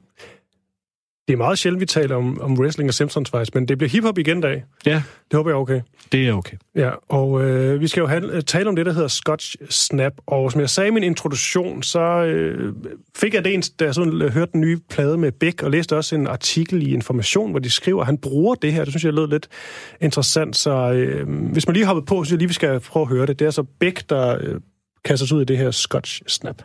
[1.27, 3.89] det er meget sjældent, vi taler om, om wrestling og Simpsons faktisk, men det bliver
[3.89, 4.63] hiphop igen i dag.
[4.85, 5.81] Ja, Det håber jeg er okay.
[6.11, 6.57] det er okay.
[6.75, 10.13] Ja, og øh, vi skal jo have, tale om det, der hedder Scotch Snap.
[10.27, 12.73] Og som jeg sagde i min introduktion, så øh,
[13.15, 15.71] fik jeg det eneste, da jeg sådan, øh, hørte den nye plade med Beck, og
[15.71, 18.83] læste også en artikel i Information, hvor de skriver, at han bruger det her.
[18.83, 19.47] Det synes jeg lød lidt
[20.01, 20.55] interessant.
[20.55, 23.09] Så øh, hvis man lige hoppet på, så synes jeg lige, vi skal prøve at
[23.09, 23.39] høre det.
[23.39, 24.59] Det er så Beck, der øh,
[25.05, 26.61] kaster sig ud i det her Scotch Snap.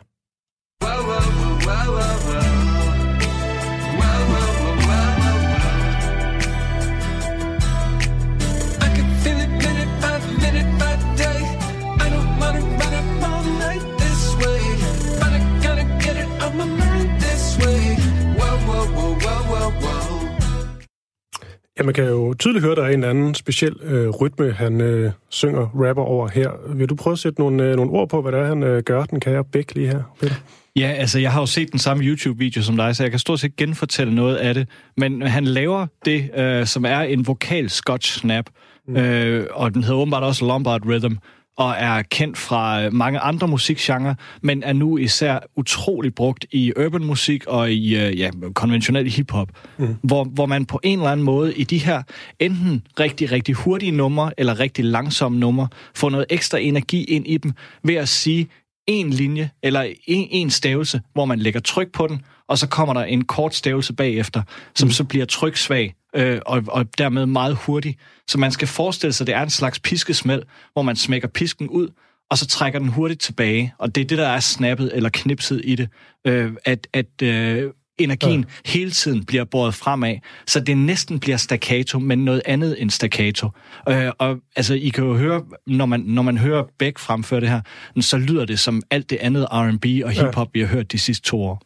[21.79, 24.51] Ja, man kan jo tydeligt høre, at der er en eller anden speciel øh, rytme,
[24.51, 26.51] han øh, synger rapper over her.
[26.75, 28.83] Vil du prøve at sætte nogle, øh, nogle ord på, hvad det er, han øh,
[28.83, 30.35] gør, den kære Beck lige her, Peter?
[30.75, 33.39] Ja, altså jeg har jo set den samme YouTube-video som dig, så jeg kan stort
[33.39, 34.67] set genfortælle noget af det.
[34.97, 38.45] Men han laver det, øh, som er en vokal scotch snap,
[38.87, 38.97] mm.
[38.97, 41.15] øh, og den hedder åbenbart også Lombard Rhythm,
[41.59, 47.05] og er kendt fra mange andre musikgenre, men er nu især utrolig brugt i urban
[47.05, 49.95] musik og i øh, ja, konventionel hiphop, mm.
[50.01, 52.01] hvor, hvor man på en eller anden måde i de her
[52.39, 57.37] enten rigtig, rigtig hurtige numre eller rigtig langsomme numre får noget ekstra energi ind i
[57.37, 57.51] dem
[57.83, 58.47] ved at sige
[58.89, 62.93] en linje eller en, en stavelse, hvor man lægger tryk på den, og så kommer
[62.93, 64.41] der en kort stavelse bagefter,
[64.75, 64.91] som mm.
[64.91, 67.97] så bliver tryksvag øh, og, og dermed meget hurtig.
[68.27, 71.69] Så man skal forestille sig, at det er en slags piskesmæld, hvor man smækker pisken
[71.69, 71.87] ud,
[72.29, 73.73] og så trækker den hurtigt tilbage.
[73.77, 75.89] Og det er det, der er snappet eller knipset i det.
[76.27, 78.71] Øh, at at øh, energien ja.
[78.71, 80.15] hele tiden bliver båret fremad,
[80.47, 83.49] så det næsten bliver staccato, men noget andet end staccato.
[83.89, 87.49] Øh, og altså, I kan jo høre, når man, når man hører Beck fremføre det
[87.49, 87.61] her,
[88.01, 90.49] så lyder det som alt det andet R&B og hiphop, ja.
[90.53, 91.61] vi har hørt de sidste to år.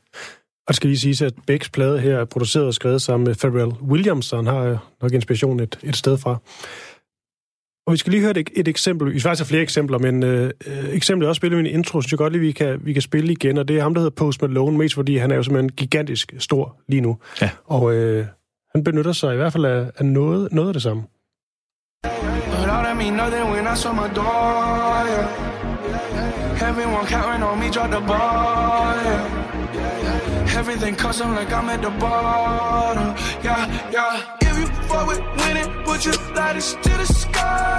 [0.67, 3.35] Og det skal lige sige, at Becks plade her er produceret og skrevet sammen med
[3.35, 6.37] Pharrell Williams, så han har øh, nok inspiration et, et sted fra.
[7.87, 9.13] Og vi skal lige høre et, et eksempel.
[9.13, 11.71] Vi skal faktisk have flere eksempler, men øh, øh, eksemplet er også spillet i min
[11.71, 13.57] intro, så jeg godt lige, vi kan, vi kan spille igen.
[13.57, 16.33] Og det er ham, der hedder Post Malone, mest fordi han er jo simpelthen gigantisk
[16.39, 17.17] stor lige nu.
[17.41, 17.49] Ja.
[17.65, 18.25] Og øh,
[18.75, 21.03] han benytter sig i hvert fald af, af noget, noget af det samme.
[26.69, 30.59] Everyone counting on me, drop the ball, yeah.
[30.59, 34.42] Everything custom like I'm at the bottom, yeah, yeah
[35.93, 37.77] would you light us to the sky.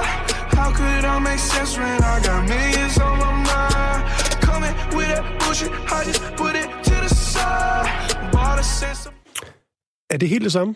[0.56, 4.02] How could I make sense when I got millions on my mind?
[4.48, 7.86] Coming with that bullshit, I just put it to the side.
[8.32, 9.12] Bought a sense of
[10.12, 10.74] Er det helt det samme?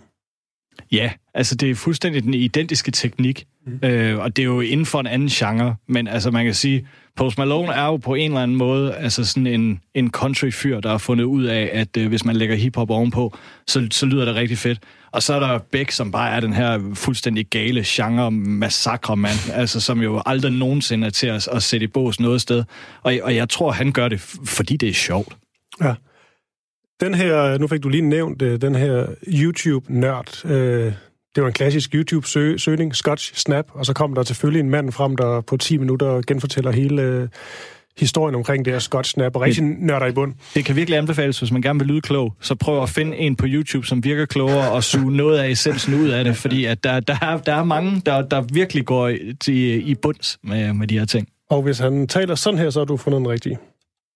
[0.93, 3.89] Ja, altså det er fuldstændig den identiske teknik, mm.
[3.89, 6.87] øh, og det er jo inden for en anden genre, men altså man kan sige,
[7.16, 10.91] Post Malone er jo på en eller anden måde altså sådan en, en country-fyr, der
[10.91, 14.35] har fundet ud af, at øh, hvis man lægger hiphop ovenpå, så, så lyder det
[14.35, 14.79] rigtig fedt.
[15.12, 19.51] Og så er der Beck, som bare er den her fuldstændig gale genre massakre mand,
[19.61, 22.64] altså som jo aldrig nogensinde er til at, at sætte i bås noget sted.
[23.03, 25.37] Og, og jeg tror, han gør det, fordi det er sjovt.
[25.83, 25.95] Ja.
[27.01, 30.44] Den her, nu fik du lige nævnt øh, den her YouTube-nørd.
[30.44, 30.92] Øh,
[31.34, 35.16] det var en klassisk YouTube-søgning, Scotch Snap, og så kom der selvfølgelig en mand frem,
[35.16, 37.28] der på 10 minutter genfortæller hele øh,
[37.99, 40.34] historien omkring det her Scotch Snap, og rigtig nørder i bund.
[40.55, 43.36] Det kan virkelig anbefales, hvis man gerne vil lyde klog, så prøv at finde en
[43.36, 46.84] på YouTube, som virker klogere og suge noget af essensen ud af det, fordi at
[46.84, 50.72] der, der, er, der er mange, der, der virkelig går i, til, i bunds med,
[50.72, 51.28] med de her ting.
[51.51, 53.59] Og hvis han taler sådan her, så har du fundet den rigtige.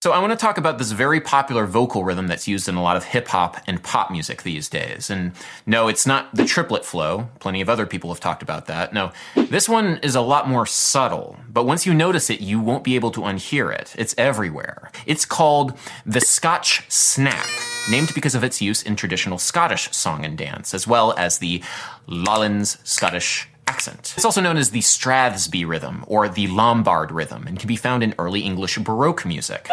[0.02, 2.82] So I want to talk about this very popular vocal rhythm that's used in a
[2.82, 5.10] lot of hip hop and pop music these days.
[5.10, 5.30] And
[5.64, 7.28] no, it's not the triplet flow.
[7.38, 8.92] Plenty of other people have talked about that.
[8.92, 12.82] No, this one is a lot more subtle, but once you notice it, you won't
[12.82, 13.94] be able to unhear it.
[13.96, 14.90] It's everywhere.
[15.06, 17.46] It's called the Scotch Snap.
[17.88, 21.62] named because of its use in traditional Scottish song and dance, as well as the
[22.08, 24.14] Lollands Scottish accent.
[24.16, 28.02] It's also known as the Strathspey rhythm or the Lombard rhythm and can be found
[28.02, 29.68] in early English Baroque music.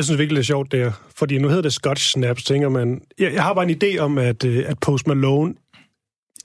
[0.00, 2.68] Jeg synes virkelig, det er sjovt der, fordi nu hedder det Scotch Snap, så tænker
[2.68, 3.00] man...
[3.18, 5.54] Jeg, jeg har bare en idé om, at, øh, at Post Malone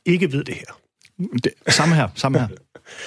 [0.05, 0.79] ikke ved det her.
[1.43, 2.47] Det, samme her, samme her.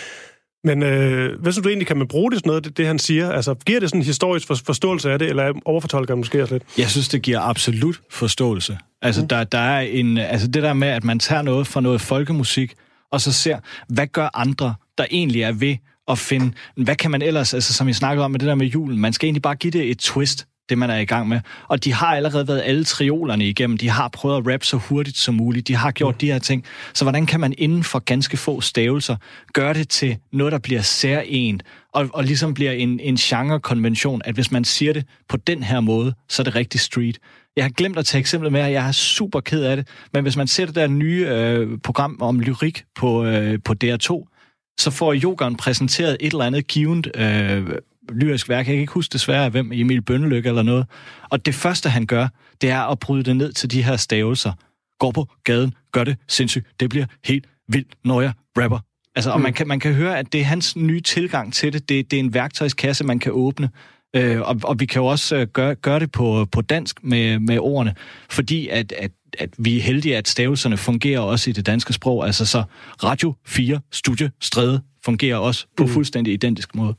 [0.68, 2.98] Men øh, hvad synes du egentlig, kan man bruge det sådan noget, det, det han
[2.98, 3.30] siger?
[3.30, 6.54] Altså, giver det sådan en historisk for, forståelse af det, eller overfortolker man måske også
[6.54, 6.64] lidt?
[6.78, 8.78] Jeg synes, det giver absolut forståelse.
[9.02, 12.00] Altså, der, der er en, altså det der med, at man tager noget fra noget
[12.00, 12.74] folkemusik,
[13.12, 15.76] og så ser, hvad gør andre, der egentlig er ved
[16.10, 18.66] at finde, hvad kan man ellers, altså som jeg snakkede om med det der med
[18.66, 21.40] julen, man skal egentlig bare give det et twist, det man er i gang med.
[21.68, 25.16] Og de har allerede været alle triolerne igennem, de har prøvet at rappe så hurtigt
[25.16, 26.18] som muligt, de har gjort mm.
[26.18, 26.64] de her ting.
[26.94, 29.16] Så hvordan kan man inden for ganske få stavelser
[29.52, 31.62] gøre det til noget, der bliver særligt,
[31.94, 35.80] og, og ligesom bliver en, en genre-konvention, at hvis man siger det på den her
[35.80, 37.18] måde, så er det rigtig street.
[37.56, 40.22] Jeg har glemt at tage eksemplet med, at jeg er super ked af det, men
[40.22, 44.37] hvis man ser det der nye øh, program om lyrik på, øh, på DR2,
[44.78, 47.68] så får Jokeren præsenteret et eller andet givet øh,
[48.08, 48.66] lyrisk værk.
[48.66, 50.86] Jeg kan ikke huske desværre, hvem Emil Bønnelykke eller noget.
[51.28, 52.28] Og det første, han gør,
[52.60, 54.52] det er at bryde det ned til de her stavelser.
[54.98, 56.66] Går på gaden, gør det sindssygt.
[56.80, 58.78] Det bliver helt vildt, når jeg rapper.
[59.16, 61.88] Altså, og man kan, man kan høre, at det er hans nye tilgang til det.
[61.88, 63.70] Det, det er en værktøjskasse, man kan åbne.
[64.16, 67.38] Øh, og, og vi kan jo også øh, gøre, gøre det på, på dansk med,
[67.38, 67.94] med ordene,
[68.30, 72.26] fordi at, at, at vi er heldige, at stavelserne fungerer også i det danske sprog.
[72.26, 72.62] Altså så
[73.04, 76.94] Radio 4, Studie, Stræde fungerer også på fuldstændig identisk måde.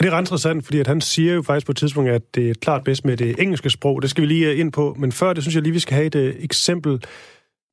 [0.00, 2.34] Ja, det er ret interessant, fordi at han siger jo faktisk på et tidspunkt, at
[2.34, 4.02] det er klart bedst med det engelske sprog.
[4.02, 4.96] Det skal vi lige øh, ind på.
[4.98, 7.02] Men før det, synes jeg lige, vi skal have et øh, eksempel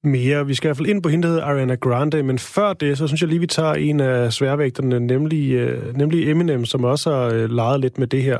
[0.04, 0.48] mere.
[0.48, 2.24] Vi skal i hvert fald ind på hende, der hedder Ariana Grande.
[2.24, 6.30] Men før det, så synes jeg lige, vi tager en af sværvægterne, nemlig, øh, nemlig
[6.30, 8.38] Eminem, som også har øh, leget lidt med det her.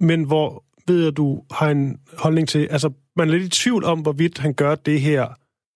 [0.00, 2.68] Men hvor ved jeg, du har en holdning til...
[2.70, 5.26] Altså, man er lidt i tvivl om, hvorvidt han gør det her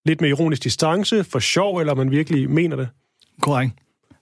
[0.07, 2.89] lidt med ironisk distance, for sjov, eller om man virkelig mener det.
[3.41, 3.73] Korrekt.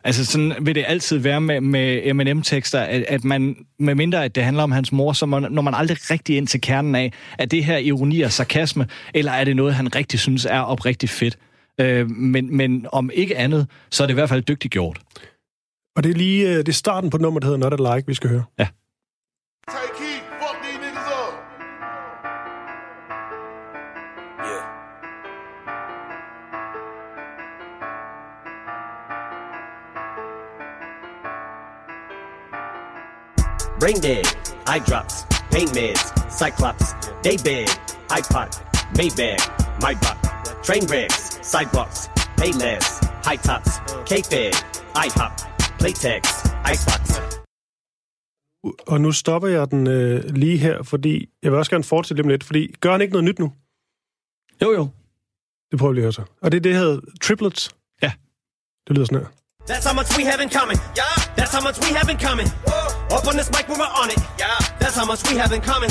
[0.05, 4.35] Altså sådan vil det altid være med, med M&M-tekster, at, at man, med mindre at
[4.35, 7.13] det handler om hans mor, så man, når man aldrig rigtig ind til kernen af,
[7.39, 11.13] er det her ironi og sarkasme, eller er det noget, han rigtig synes er oprigtigt
[11.13, 11.39] fedt?
[11.81, 15.01] Øh, men, men om ikke andet, så er det i hvert fald dygtigt gjort.
[15.97, 18.15] Og det er lige øh, det er starten på nummeret, der hedder Not Alike, vi
[18.15, 18.45] skal høre.
[18.59, 18.67] Ja.
[19.71, 19.94] Take
[33.85, 34.27] Brain dead,
[34.67, 35.15] eye drops,
[35.53, 36.03] pain meds,
[36.41, 36.87] cyclops,
[37.27, 37.69] day bed,
[38.19, 38.51] iPod,
[38.99, 39.43] Maybach,
[39.85, 40.19] my buck,
[40.67, 42.01] train wrecks, sidewalks,
[42.39, 42.87] pay less,
[43.27, 43.73] high tops,
[44.09, 44.55] K-Fed,
[45.05, 45.33] IHOP,
[45.79, 46.23] Playtex,
[46.73, 47.05] Icebox.
[48.87, 52.27] Og nu stopper jeg den øh, lige her, fordi jeg vil også gerne fortsætte lidt
[52.27, 53.53] med lidt, fordi gør han ikke noget nyt nu?
[54.63, 54.89] Jo, jo.
[55.71, 56.23] Det prøver vi lige at høre så.
[56.41, 57.77] Og det er det, hedder Triplets.
[58.03, 58.13] Ja.
[58.89, 59.44] Det lyder sådan her.
[59.67, 60.77] That's how much we have in common.
[61.01, 61.05] Yeah.
[61.37, 62.47] That's how much we have in common.
[63.17, 64.21] Up on this mic when we're on it.
[64.39, 64.59] Yeah.
[64.81, 65.91] That's how much we have in common.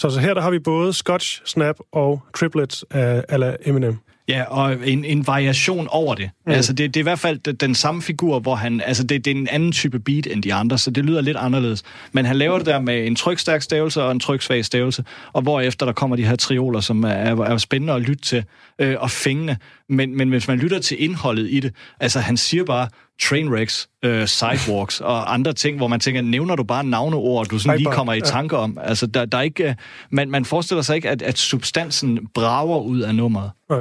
[0.00, 3.98] Så, så her der har vi både Scotch, Snap og Triplets af ala Eminem.
[4.30, 6.30] Ja, og en, en variation over det.
[6.46, 6.52] Mm.
[6.52, 8.80] Altså, det, det er i hvert fald den- samme figur, hvor han...
[8.86, 11.36] Altså, det, det er en anden type beat end de andre, så det lyder lidt
[11.36, 11.82] anderledes.
[12.12, 15.86] Men han laver det der med en trykstærk stavelse og en tryksvag stavelse, og hvorefter
[15.86, 18.44] der kommer de her trioler, som er, er, er spændende at lytte til
[18.78, 19.56] øh, og fængende.
[19.88, 22.88] Men, men hvis man lytter til indholdet i det, altså han siger bare
[23.22, 27.78] trainwrecks, øh, sidewalks og andre ting, hvor man tænker, nævner du bare navneord, du sådan
[27.78, 28.24] lige kommer i ja.
[28.24, 28.78] tanke om.
[28.82, 29.74] Altså, der, der er ikke, øh,
[30.10, 33.50] man, man forestiller sig ikke, at, at substansen brager ud af nummeret.
[33.70, 33.78] Nej.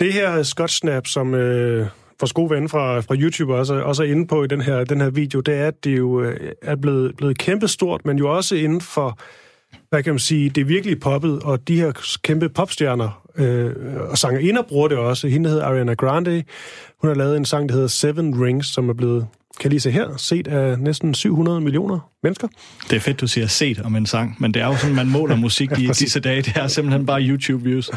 [0.00, 1.86] Det her Scotch Snap, som øh,
[2.20, 5.00] vores gode ven fra, fra YouTube også, også er inde på i den her, den
[5.00, 8.54] her video, det er, at det jo øh, er blevet, blevet kæmpestort, men jo også
[8.54, 9.18] inden for,
[9.90, 13.72] hvad kan man sige, det er virkelig poppet, og de her kæmpe popstjerner øh,
[14.10, 15.28] og sangerinder bruger det også.
[15.28, 16.42] Hende hedder Ariana Grande.
[17.00, 19.26] Hun har lavet en sang, der hedder Seven Rings, som er blevet,
[19.60, 22.48] kan lige se her, set af næsten 700 millioner mennesker.
[22.90, 25.08] Det er fedt, du siger set om en sang, men det er jo sådan, man
[25.08, 26.42] måler musik i disse dage.
[26.42, 27.90] Det er simpelthen bare YouTube-views.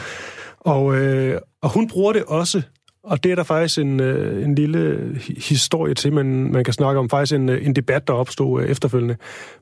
[0.59, 2.61] Og, øh, og hun bruger det også,
[3.03, 5.11] og det er der faktisk en, øh, en lille
[5.49, 7.09] historie til, man, man kan snakke om.
[7.09, 9.17] Faktisk en, øh, en debat, der opstod øh, efterfølgende.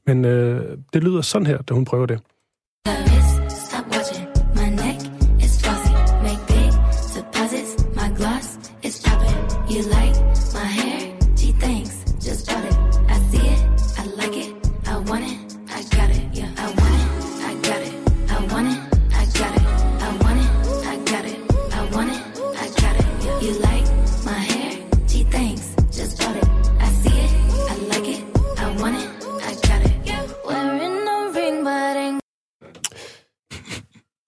[0.08, 2.20] Men øh, det lyder sådan her, da hun prøver det.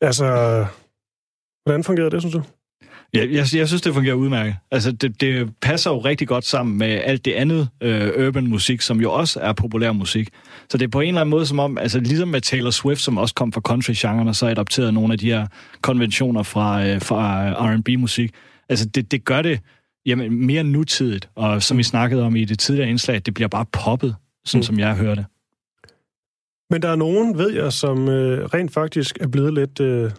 [0.08, 0.26] Altså,
[1.66, 2.42] hvordan fungerer det, synes du?
[3.14, 4.56] Ja, jeg, jeg synes, det fungerer udmærket.
[4.72, 8.82] Altså, det, det passer jo rigtig godt sammen med alt det andet øh, urban musik,
[8.82, 10.30] som jo også er populær musik.
[10.70, 13.02] Så det er på en eller anden måde som om, altså ligesom med Taylor Swift,
[13.02, 15.48] som også kom fra country-genren, og så adopterede nogle af de her
[15.82, 18.32] konventioner fra, øh, fra R&B-musik.
[18.70, 19.60] Altså, det, det gør det
[20.06, 23.66] jamen, mere nutidigt, og som vi snakkede om i det tidligere indslag, det bliver bare
[23.72, 24.64] poppet, sådan mm.
[24.64, 25.26] som jeg hører det.
[26.70, 30.12] Men der er nogen, ved jeg, som øh, rent faktisk er blevet lidt øh,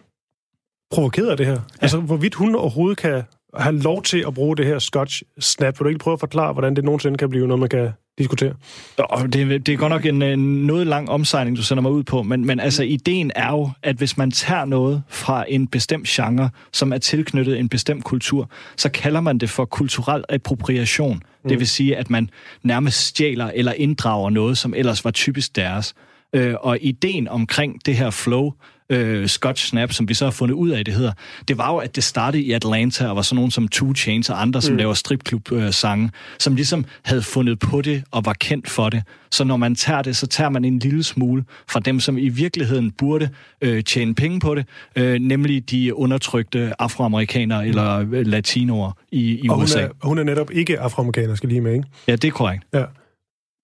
[0.91, 1.53] provokeret af det her.
[1.53, 1.59] Ja.
[1.81, 3.23] Altså, hvorvidt hun overhovedet kan
[3.53, 5.79] have lov til at bruge det her Scotch Snap.
[5.79, 8.53] Vil du ikke prøve at forklare, hvordan det nogensinde kan blive noget, man kan diskutere?
[8.97, 12.03] Og det, det er godt nok en, en noget lang omsejling, du sender mig ud
[12.03, 16.07] på, men, men altså, ideen er jo, at hvis man tager noget fra en bestemt
[16.07, 21.15] genre, som er tilknyttet en bestemt kultur, så kalder man det for kulturel appropriation.
[21.43, 21.49] Mm.
[21.49, 22.29] Det vil sige, at man
[22.63, 25.93] nærmest stjæler eller inddrager noget, som ellers var typisk deres.
[26.33, 28.51] Øh, og ideen omkring det her flow,
[28.91, 31.11] øh, Scotch Snap, som vi så har fundet ud af, det hedder,
[31.47, 34.29] det var jo, at det startede i Atlanta, og var sådan nogen som Two Chainz
[34.29, 34.77] og andre, som Mm.
[34.77, 39.03] laver stripklub-sange, som ligesom havde fundet på det og var kendt for det.
[39.31, 42.29] Så når man tager det, så tager man en lille smule fra dem, som i
[42.29, 43.29] virkeligheden burde
[43.61, 44.65] øh, tjene penge på det,
[44.95, 49.79] øh, nemlig de undertrykte afroamerikanere eller øh, latinoer i, i og hun USA.
[49.81, 51.85] er, hun er netop ikke afroamerikaner, skal lige med, ikke?
[52.07, 52.63] Ja, det er korrekt.
[52.73, 52.83] Ja.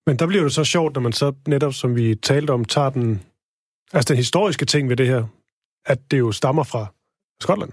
[0.07, 2.89] Men der bliver det så sjovt, når man så netop, som vi talte om, tager
[2.89, 3.21] den,
[3.93, 5.23] altså den historiske ting ved det her,
[5.85, 6.93] at det jo stammer fra
[7.41, 7.71] Skotland.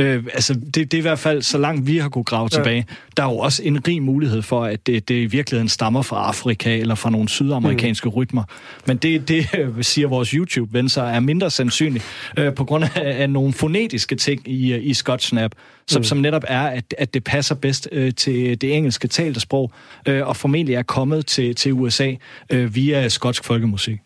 [0.00, 2.58] Øh, altså, det, det er i hvert fald, så langt vi har kunne grave Ja.
[2.58, 2.62] ja.
[2.62, 2.86] tilbage.
[3.16, 6.28] Der er jo også en rig mulighed for, at det, det i virkeligheden stammer fra
[6.28, 8.14] Afrika eller fra nogle sydamerikanske mm.
[8.14, 8.44] rytmer.
[8.86, 12.04] Men det, det øh, siger vores YouTube-ven, så er mindre sandsynligt
[12.38, 15.52] øh, på grund af, af nogle fonetiske ting i, øh, i Scotch Snap,
[15.88, 16.04] som, Mm.
[16.04, 19.72] som netop er, at, at det passer bedst øh, til det engelske talte sprog,
[20.08, 22.14] øh, og formentlig er kommet til, til USA
[22.52, 23.98] øh, via skotsk folkemusik.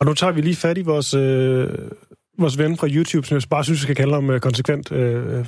[0.00, 1.68] Og nu tager vi lige fat i vores, øh,
[2.38, 4.92] vores ven fra YouTube, som jeg bare synes, vi skal kalde ham øh, konsekvent.
[4.92, 5.44] Øh, øh,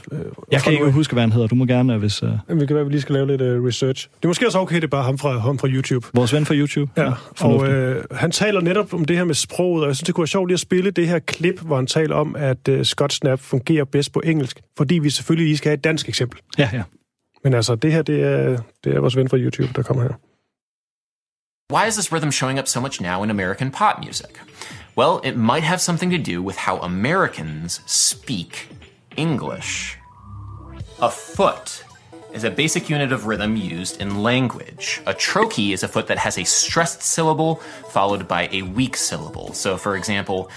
[0.53, 1.47] Jeg kan ikke huske, hvad han hedder.
[1.47, 2.22] Du må gerne, øh, hvis...
[2.22, 4.09] Øh, Vi kan være, at vi lige skal lave lidt øh, research.
[4.16, 6.07] Det er måske også okay, det er bare ham fra, ham fra YouTube.
[6.14, 6.91] vores ven fra YouTube.
[6.97, 7.72] Ja, og fornuftigt.
[7.76, 10.26] øh, han taler netop om det her med sproget, og jeg synes, det kunne være
[10.28, 13.41] sjovt lige at spille det her klip, hvor han taler om, at øh, Scotch Snap
[13.41, 16.41] fungerer bedst på engelsk, fordi vi selvfølgelig lige skal have et dansk eksempel.
[16.59, 16.82] Ja, ja.
[17.45, 20.12] Men altså, det her, det er, det er vores ven fra YouTube, der kommer her.
[21.68, 24.38] Why is this rhythm showing up so much now in American pop music?
[24.94, 28.68] Well, it might have something to do with how Americans speak
[29.16, 29.98] English.
[31.02, 31.82] A foot
[32.32, 35.02] is a basic unit of rhythm used in language.
[35.06, 37.56] A trochee is a foot that has a stressed syllable
[37.88, 39.52] followed by a weak syllable.
[39.52, 40.48] So, for example,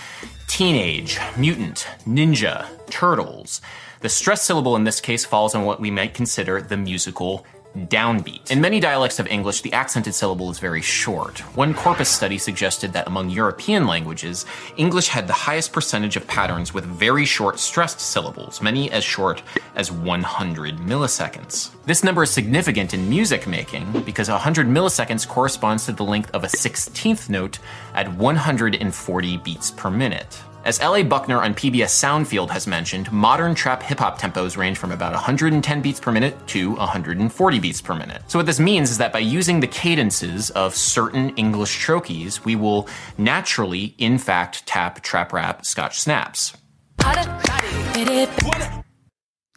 [0.46, 3.62] teenage, mutant, ninja, turtles.
[4.02, 7.48] The stressed syllable in this case falls on what we might consider the musical
[7.78, 8.52] downbeat.
[8.52, 11.40] In many dialects of English, the accented syllable is very short.
[11.56, 14.46] One corpus study suggested that among European languages,
[14.78, 19.42] English had the highest percentage of patterns with very short stressed syllables, many as short
[19.76, 21.70] as 100 milliseconds.
[21.86, 26.44] This number is significant in music making because 100 milliseconds corresponds to the length of
[26.44, 27.60] a 16th note
[27.94, 30.42] at 140 beats per minute.
[30.66, 31.04] As L.A.
[31.04, 35.82] Buckner on PBS Soundfield has mentioned, modern trap hip hop tempos range from about 110
[35.82, 38.22] beats per minute to 140 beats per minute.
[38.28, 42.58] So, what this means is that by using the cadences of certain English trochees, we
[42.58, 42.88] will
[43.18, 46.54] naturally, in fact, tap trap rap scotch snaps.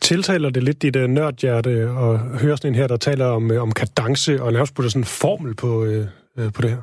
[0.03, 3.62] Tiltaler det lidt dit uh, nørdhjerte at høre sådan en her, der taler om, uh,
[3.62, 6.07] om kadence og nærmest putter sådan en formel på, uh,
[6.39, 6.78] uh, på det her?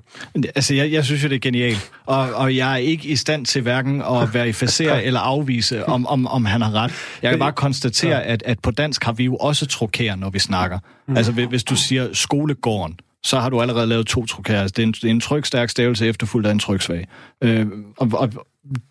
[0.56, 1.92] Altså, jeg, jeg synes jo, det er genialt.
[2.06, 6.28] Og, og jeg er ikke i stand til hverken at verificere eller afvise, om, om,
[6.28, 6.92] om han har ret.
[7.22, 10.40] Jeg kan bare konstatere, at, at på dansk har vi jo også trokerer, når vi
[10.40, 10.80] snakker.
[11.08, 11.18] Mm.
[11.18, 14.62] Altså, hvis- du siger skolegården, så har du allerede lavet to trokerer.
[14.62, 17.08] Altså, det, er en, en trykstærk stavelse efterfulgt af en tryksvag.
[17.44, 18.30] Øh, og, og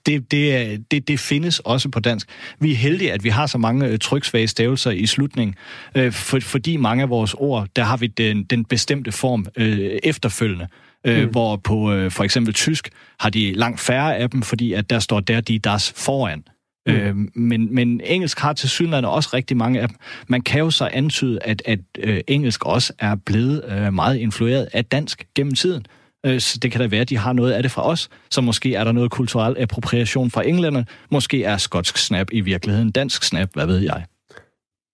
[0.06, 2.28] det, det, det, det findes også på dansk.
[2.60, 5.54] Vi er heldige, at vi har så mange øh, tryksvage stavelser i slutningen,
[5.94, 9.98] øh, for, fordi mange af vores ord, der har vi den, den bestemte form øh,
[10.02, 10.64] efterfølgende.
[10.64, 11.30] Øh, Mm.
[11.30, 12.90] Hvor på øh, for eksempel tysk
[13.20, 16.44] har de langt færre af dem, fordi at der står der de das foran.
[16.86, 16.92] Mm.
[16.92, 19.96] Øh, men, men engelsk har til synligheden også rigtig mange af dem.
[20.28, 24.68] Man kan jo så antyde, at, at øh, engelsk også er blevet øh, meget influeret
[24.72, 25.86] af dansk gennem tiden.
[26.26, 28.08] Øh, så det kan da være, at de har noget af det fra os.
[28.30, 30.86] Så måske er der noget kulturel appropriation fra englænderne.
[31.10, 34.04] Måske er skotsk snap i virkeligheden dansk snap, hvad ved jeg.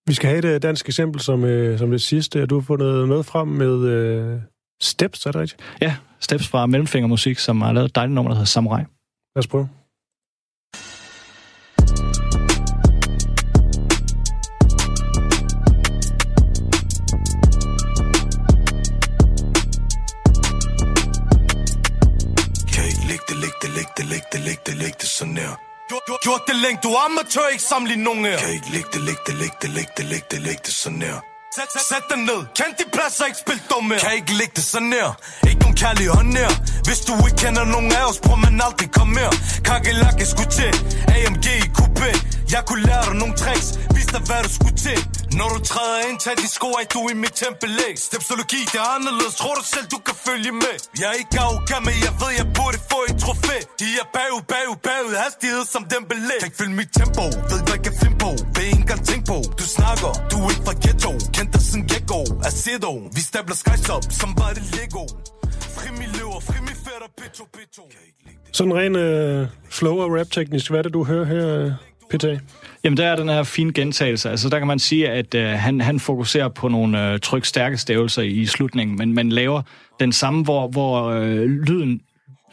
[0.07, 2.47] Vi skal have et øh, dansk eksempel som, øh, som det sidste.
[2.47, 4.41] Du har fundet noget frem med øh,
[4.83, 5.63] Steps, er det rigtigt?
[5.81, 8.83] Ja, Steps fra Mellemfingermusik, som har lavet et dejligt nummer, der hedder Samurai.
[9.37, 9.69] Lad os prøve.
[25.25, 25.55] Sådan her.
[25.91, 28.39] Du, du, gjort det længe, du er amatør, ikke sammenligne nogen her.
[28.39, 31.03] Kan ikke lægge det, lægge det, lægge det, lægge det, lægge det, lægge det sådan
[31.03, 31.19] her
[31.57, 34.01] Sæt, sæt, sæt dig ned, kend de pladser, ikke spil dum mere.
[34.05, 35.09] Kan ikke lægge det sådan her,
[35.49, 36.53] ikke nogen kærlig hånd her
[36.87, 39.33] Hvis du ikke kender nogen af os, prøv man aldrig komme mere.
[39.69, 40.73] Kakelakke skulle til,
[41.15, 42.11] AMG i coupé
[42.55, 44.99] Jeg kunne lære dig nogle tricks, vis dig hvad du skulle til
[45.41, 47.71] når du træder ind, tag de sko af, du er i mit tempel
[48.09, 50.75] Stepsologi, det er anderledes, tror du selv, du kan følge med?
[51.01, 53.57] Jeg er ikke arrogant, men jeg ved, jeg burde få et trofæ.
[53.81, 56.39] De er bagud, bagud, bagud, hastighed som den belæg.
[56.43, 58.31] Kan ikke følge mit tempo, ved hvad jeg kan finde på.
[58.55, 61.13] Vil ikke engang tænke på, du snakker, du er ikke fra ghetto.
[61.37, 65.05] Kendt dig siden gecko, Acedo Vi stabler skies op, som var det Lego.
[65.77, 67.91] Fri min løver, fri min fætter, pitcho, oh, pitcho oh.
[68.57, 71.73] Sådan ren øh, flow og rap-teknisk, hvad er det, du hører her, øh,
[72.11, 72.25] PT?
[72.85, 74.31] Jamen, der er den her fine gentagelse.
[74.31, 77.77] Altså, der kan man sige, at øh, han, han fokuserer på nogle øh, tryk stærke
[77.77, 79.63] stavelser i slutningen, men man laver
[80.01, 82.01] den samme, hvor, hvor øh, lyden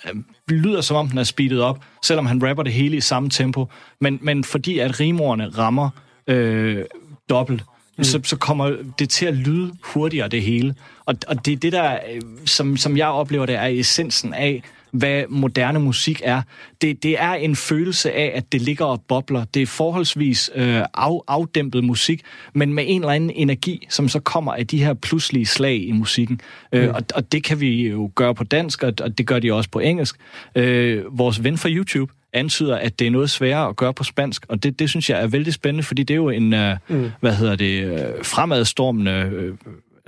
[0.05, 3.29] øh, lyder som om den er speedet op, selvom han rapper det hele i samme
[3.29, 3.67] tempo.
[4.01, 5.89] Men, men fordi at rimordene rammer
[6.27, 6.85] øh,
[7.29, 7.63] dobbelt,
[7.97, 8.03] mm.
[8.03, 10.75] så, så kommer det til at lyde hurtigere, det hele.
[11.05, 14.63] Og, og det er det, der, øh, som, som jeg oplever, det er essensen af,
[14.91, 16.41] hvad moderne musik er.
[16.81, 19.45] Det, det er en følelse af, at det ligger og bobler.
[19.53, 22.21] Det er forholdsvis øh, af, afdæmpet musik,
[22.53, 25.91] men med en eller anden energi, som så kommer af de her pludselige slag i
[25.91, 26.41] musikken.
[26.73, 26.79] Mm.
[26.79, 29.69] Øh, og, og det kan vi jo gøre på dansk, og, det gør de også
[29.69, 30.15] på engelsk.
[30.55, 34.45] Øh, vores ven fra YouTube antyder, at det er noget sværere at gøre på spansk,
[34.49, 37.11] og det, det synes jeg er vældig spændende, fordi det er jo en, øh, mm.
[37.19, 39.53] hvad hedder det, øh, fremadstormende øh,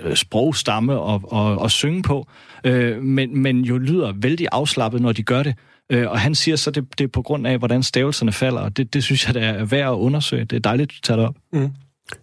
[0.00, 2.26] Øh, sprogstamme og, og, og synge på,
[2.64, 5.54] øh, men, men jo lyder vældig afslappet, når de gør det.
[5.90, 8.76] Øh, og han siger så, det, det er på grund af, hvordan stavelserne falder, og
[8.76, 10.44] det, det synes jeg, det er værd at undersøge.
[10.44, 11.36] Det er dejligt, at du tager det op.
[11.52, 11.70] Mm.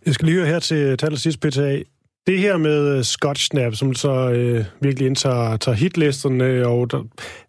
[0.06, 1.82] Jeg skal lige høre her til, tal allersidst, PTA.
[2.28, 6.92] Det her med øh, Scotch Snap, som så øh, virkelig indtager tager hitlisterne, øh, og
[6.92, 7.04] der,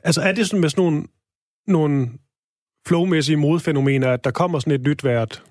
[0.04, 1.04] altså er det sådan med sådan nogle,
[1.66, 2.08] nogle
[2.88, 5.42] flowmæssige modfænomener, at der kommer sådan et nyt hvert,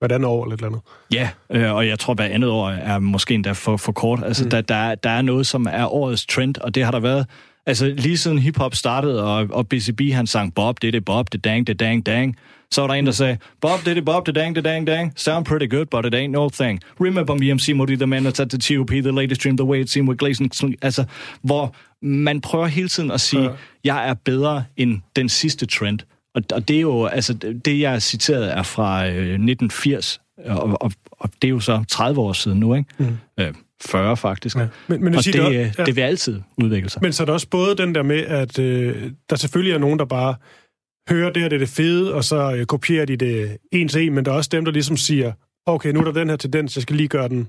[0.00, 0.82] hvert andet år eller et eller andet?
[1.12, 4.24] Ja, øh, og jeg tror, hver andet år er måske endda for, for kort.
[4.24, 4.50] Altså, mm.
[4.50, 7.26] der, der, er, der er noget, som er årets trend, og det har der været
[7.66, 11.44] Altså lige siden hiphop startede, og, og BCB han sang Bob, det er Bob, det
[11.44, 12.36] dang, det dang, dang.
[12.70, 15.12] Så var der en, der sagde, Bob, det er Bob, det dang, det dang, dang.
[15.16, 16.80] Sound pretty good, but it ain't no thing.
[17.00, 19.80] Remember me, MC Modi, the man that's at the TOP, the latest stream, the way
[19.80, 20.50] it seemed with Glazen.
[20.82, 21.04] Altså,
[21.42, 23.50] hvor man prøver hele tiden at sige,
[23.84, 25.98] jeg er bedre end den sidste trend.
[26.34, 30.92] Og, og det er jo, altså, det jeg citeret er fra øh, 1980, og, og,
[31.10, 32.88] og det er jo så 30 år siden nu, ikke?
[32.98, 33.16] Mm.
[33.40, 34.56] Øh, 40 faktisk.
[34.56, 34.66] Ja.
[34.88, 35.84] Men, men og siger det, det, ja.
[35.84, 37.02] det vil altid udvikle sig.
[37.02, 39.98] Men så er der også både den der med, at øh, der selvfølgelig er nogen,
[39.98, 40.34] der bare
[41.10, 44.06] hører det her, det er det fede, og så øh, kopierer de det en til
[44.06, 45.32] en, men der er også dem, der ligesom siger,
[45.66, 47.48] okay, nu er der den her tendens, jeg skal lige gøre den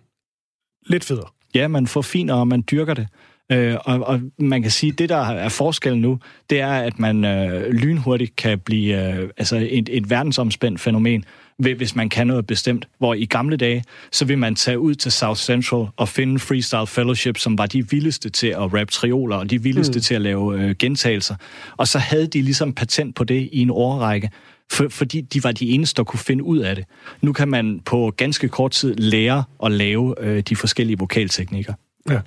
[0.88, 1.28] lidt federe.
[1.56, 3.08] Ja, man forfiner, og man dyrker det.
[3.52, 6.20] Øh, og, og man kan sige, at det, der er forskellen nu,
[6.50, 11.26] det er, at man øh, lynhurtigt kan blive øh, altså et, et verdensomspændt fænomen,
[11.58, 12.88] hvis man kan noget bestemt.
[12.98, 16.88] Hvor i gamle dage, så vil man tage ud til South Central og finde Freestyle
[16.88, 20.02] Fellowship, som var de vildeste til at rap trioler, og de vildeste mm.
[20.02, 21.36] til at lave øh, gentagelser.
[21.78, 24.30] Og så havde de ligesom patent på det i en årrække,
[24.72, 26.86] for, fordi de var de eneste, der kunne finde ud af det.
[27.22, 31.74] Nu kan man på ganske kort tid lære at lave øh, de forskellige vokalteknikker.
[32.10, 32.20] Ja.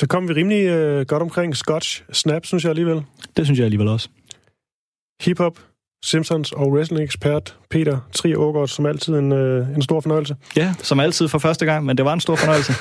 [0.00, 3.02] Så kom vi rimelig øh, godt omkring Scotch Snap, synes jeg alligevel.
[3.36, 4.08] Det synes jeg alligevel også.
[5.22, 5.58] Hip-hop,
[6.04, 10.36] Simpsons og wrestling-ekspert Peter Trier Aargaard, som altid en, øh, en stor fornøjelse.
[10.56, 12.72] Ja, som altid for første gang, men det var en stor fornøjelse.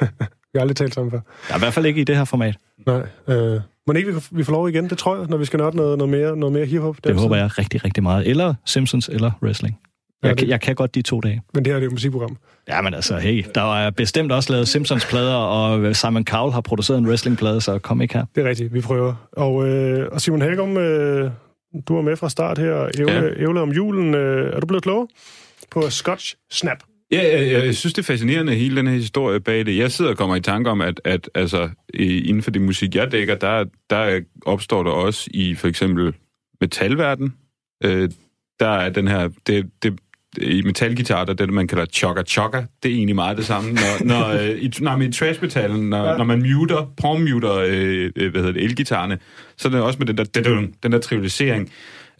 [0.52, 1.20] Vi har aldrig talt sammen før.
[1.50, 2.56] Ja, I hvert fald ikke i det her format.
[2.86, 3.02] Nej.
[3.28, 5.76] Øh, må ikke vi, vi får lov igen, det tror jeg, når vi skal nørde
[5.76, 6.96] noget, noget mere, noget mere hip-hop.
[7.04, 8.28] Det håber jeg rigtig, rigtig meget.
[8.28, 9.78] Eller Simpsons, eller wrestling.
[10.24, 11.42] Jeg, jeg kan godt de to dage.
[11.54, 12.36] Men det her er jo et musikprogram.
[12.68, 16.98] Ja, men altså, hey, der er bestemt også lavet Simpsons-plader, og Simon Cowell har produceret
[16.98, 18.24] en wrestling-plade, så kom ikke her.
[18.34, 19.28] Det er rigtigt, vi prøver.
[19.32, 21.30] Og, øh, og Simon Hækkum, øh,
[21.88, 22.90] du var med fra start her.
[22.98, 23.42] Ævle, Ja.
[23.42, 24.14] ævle om julen.
[24.14, 25.08] Øh, er du blevet klogere
[25.70, 26.78] på Scotch Snap?
[27.12, 29.76] Ja, jeg, jeg, jeg synes, det er fascinerende, hele den her historie bag det.
[29.76, 33.12] Jeg sidder og kommer i tanke om, at, at altså, inden for det musik, jeg
[33.12, 36.14] dækker, der, der opstår der også i for eksempel
[36.60, 37.34] metalverden.
[37.84, 38.08] Øh,
[38.60, 39.28] der er den her...
[39.46, 39.98] Det, det,
[40.40, 42.62] i metalgitar, der er det, man kalder chokka chokka.
[42.82, 43.72] Det er egentlig meget det samme.
[43.72, 46.16] Når, når, øh, i, nej, men i trash-metallen, når, Ja.
[46.16, 49.18] når man muter, palm-muter, øh, øh, hvad hedder det, elgitarerne,
[49.56, 51.70] så er det også med den der, den, den der trivialisering.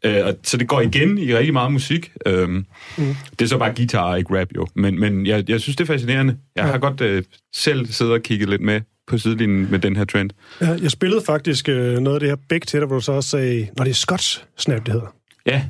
[0.05, 2.13] Øh, og, så det går igen i rigtig meget musik.
[2.27, 2.67] Øhm,
[2.99, 3.15] mm.
[3.39, 4.67] Det er så bare guitar, ikke rap jo.
[4.75, 6.37] Men, men jeg, jeg synes, det er fascinerende.
[6.57, 6.71] Jeg Ja.
[6.71, 7.23] har godt øh,
[7.55, 10.31] selv siddet og kigget lidt med på sidelinjen med den her trend.
[10.61, 13.13] Ja, jeg spillede faktisk øh, noget af det her begge til dig, hvor du så
[13.13, 15.15] også sagde, når det er Scotch Snap, det hedder.
[15.47, 15.63] Ja,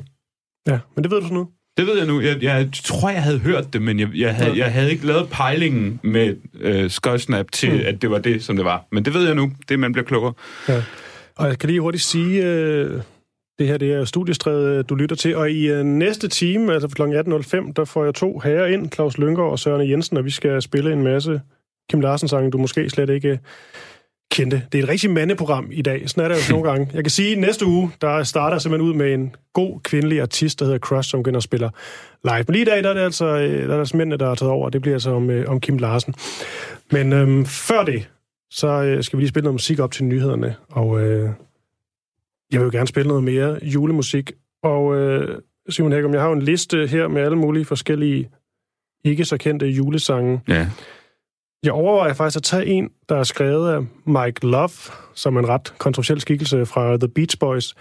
[0.67, 1.47] Ja, men det ved du så nu.
[1.77, 2.21] Det ved jeg nu.
[2.21, 5.29] Jeg, jeg tror, jeg havde hørt det, men jeg, jeg, havde, jeg havde ikke lavet
[5.29, 7.79] pejlingen med øh, Scotch Snap til, Mm.
[7.85, 8.85] at det var det, som det var.
[8.91, 9.51] Men det ved jeg nu.
[9.69, 10.33] Det man bliver klogere.
[10.69, 10.83] Ja.
[11.37, 13.01] Og jeg kan lige hurtigt sige, øh,
[13.59, 17.01] Det her det er studiestredet, du lytter til, og i øh, næste time, altså kl.
[17.01, 20.61] 18.05, der får jeg to herrer ind, Claus Lyngård og Søren Jensen, og vi skal
[20.61, 21.41] spille en masse
[21.91, 23.39] Kim Larsen-sange, du måske slet ikke
[24.35, 24.61] kendte.
[24.71, 26.89] Det er et rigtig mandeprogram i dag, sådan er det jo nogle gange.
[26.93, 30.59] Jeg kan sige, at næste uge, der starter simpelthen ud med en god kvindelig artist,
[30.59, 31.69] der hedder Crush, som begynder at spille
[32.23, 32.43] live.
[32.47, 34.31] Men lige i dag, der er det altså, øh, der er det altså mændene, der
[34.31, 36.15] er taget over, det bliver altså om, øh, om Kim Larsen.
[36.91, 38.09] Men øhm, før det,
[38.51, 41.29] så øh, skal vi lige spille noget musik op til nyhederne, og øh,
[42.51, 44.31] jeg vil jo gerne spille noget mere julemusik.
[44.63, 48.29] Og øh, Simon Hækkum, jeg har jo en liste her med alle mulige forskellige
[49.05, 50.41] ikke så kendte julesange.
[50.47, 50.67] Ja.
[51.65, 54.69] Jeg overvejer faktisk at tage en, der er skrevet af Mike Love,
[55.15, 57.73] som er en ret kontroversiel skikkelse fra The Beach Boys,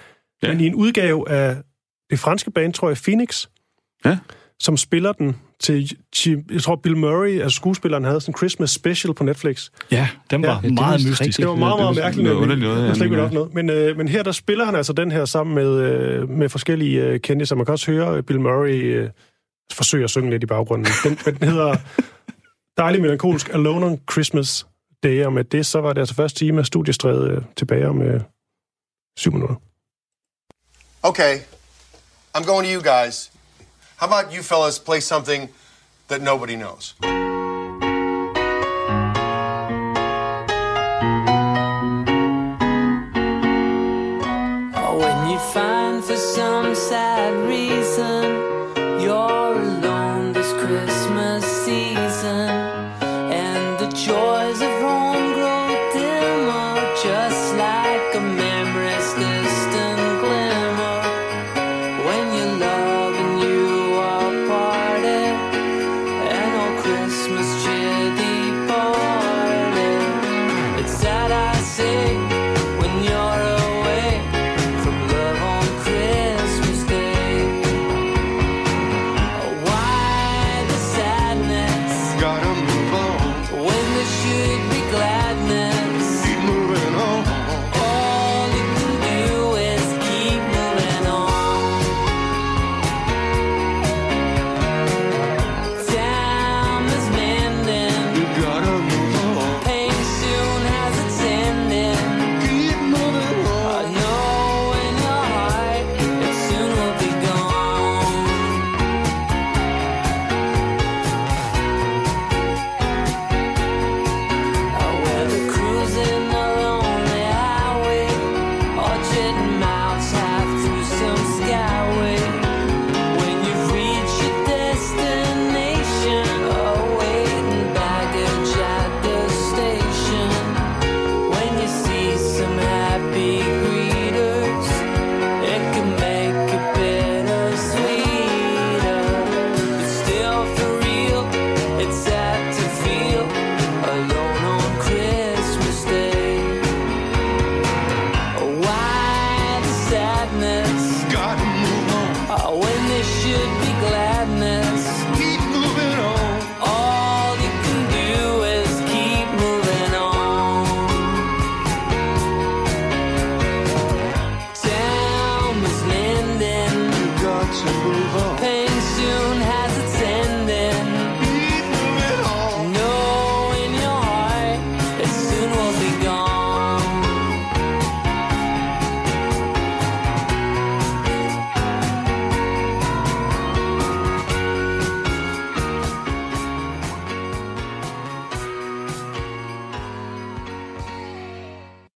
[0.43, 0.49] ja.
[0.49, 1.57] men i en udgave af
[2.11, 3.47] det franske band, tror jeg, Phoenix,
[4.05, 4.19] ja.
[4.61, 5.91] som spiller den til,
[6.53, 9.71] jeg tror Bill Murray, altså skuespilleren, havde sådan en Christmas special på Netflix.
[9.91, 11.39] Ja, den var Ja, meget mystisk.
[11.39, 12.25] Det var meget, meget mærkeligt.
[12.25, 13.55] noget underligt noget, Jeg slet ikke, det var noget.
[13.55, 17.05] Men, øh, men her der spiller han altså den her sammen med, øh, med forskellige
[17.05, 19.11] øh, kendte, så man kan også høre øh, Bill Murray øh,
[19.73, 20.87] forsøge at synge lidt i baggrunden.
[21.05, 21.77] Den, men den hedder
[22.77, 24.67] Dejlig Melankolsk Alone on Christmas
[25.03, 28.03] Day, og med det, så var det altså første time af studiestrædet øh, tilbage om
[28.03, 28.21] øh,
[29.19, 29.57] syv minutter.
[31.03, 31.39] Okay,
[32.37, 33.33] I'm going to you guys.
[33.97, 35.51] How about you fellas play something
[36.09, 36.97] that nobody knows?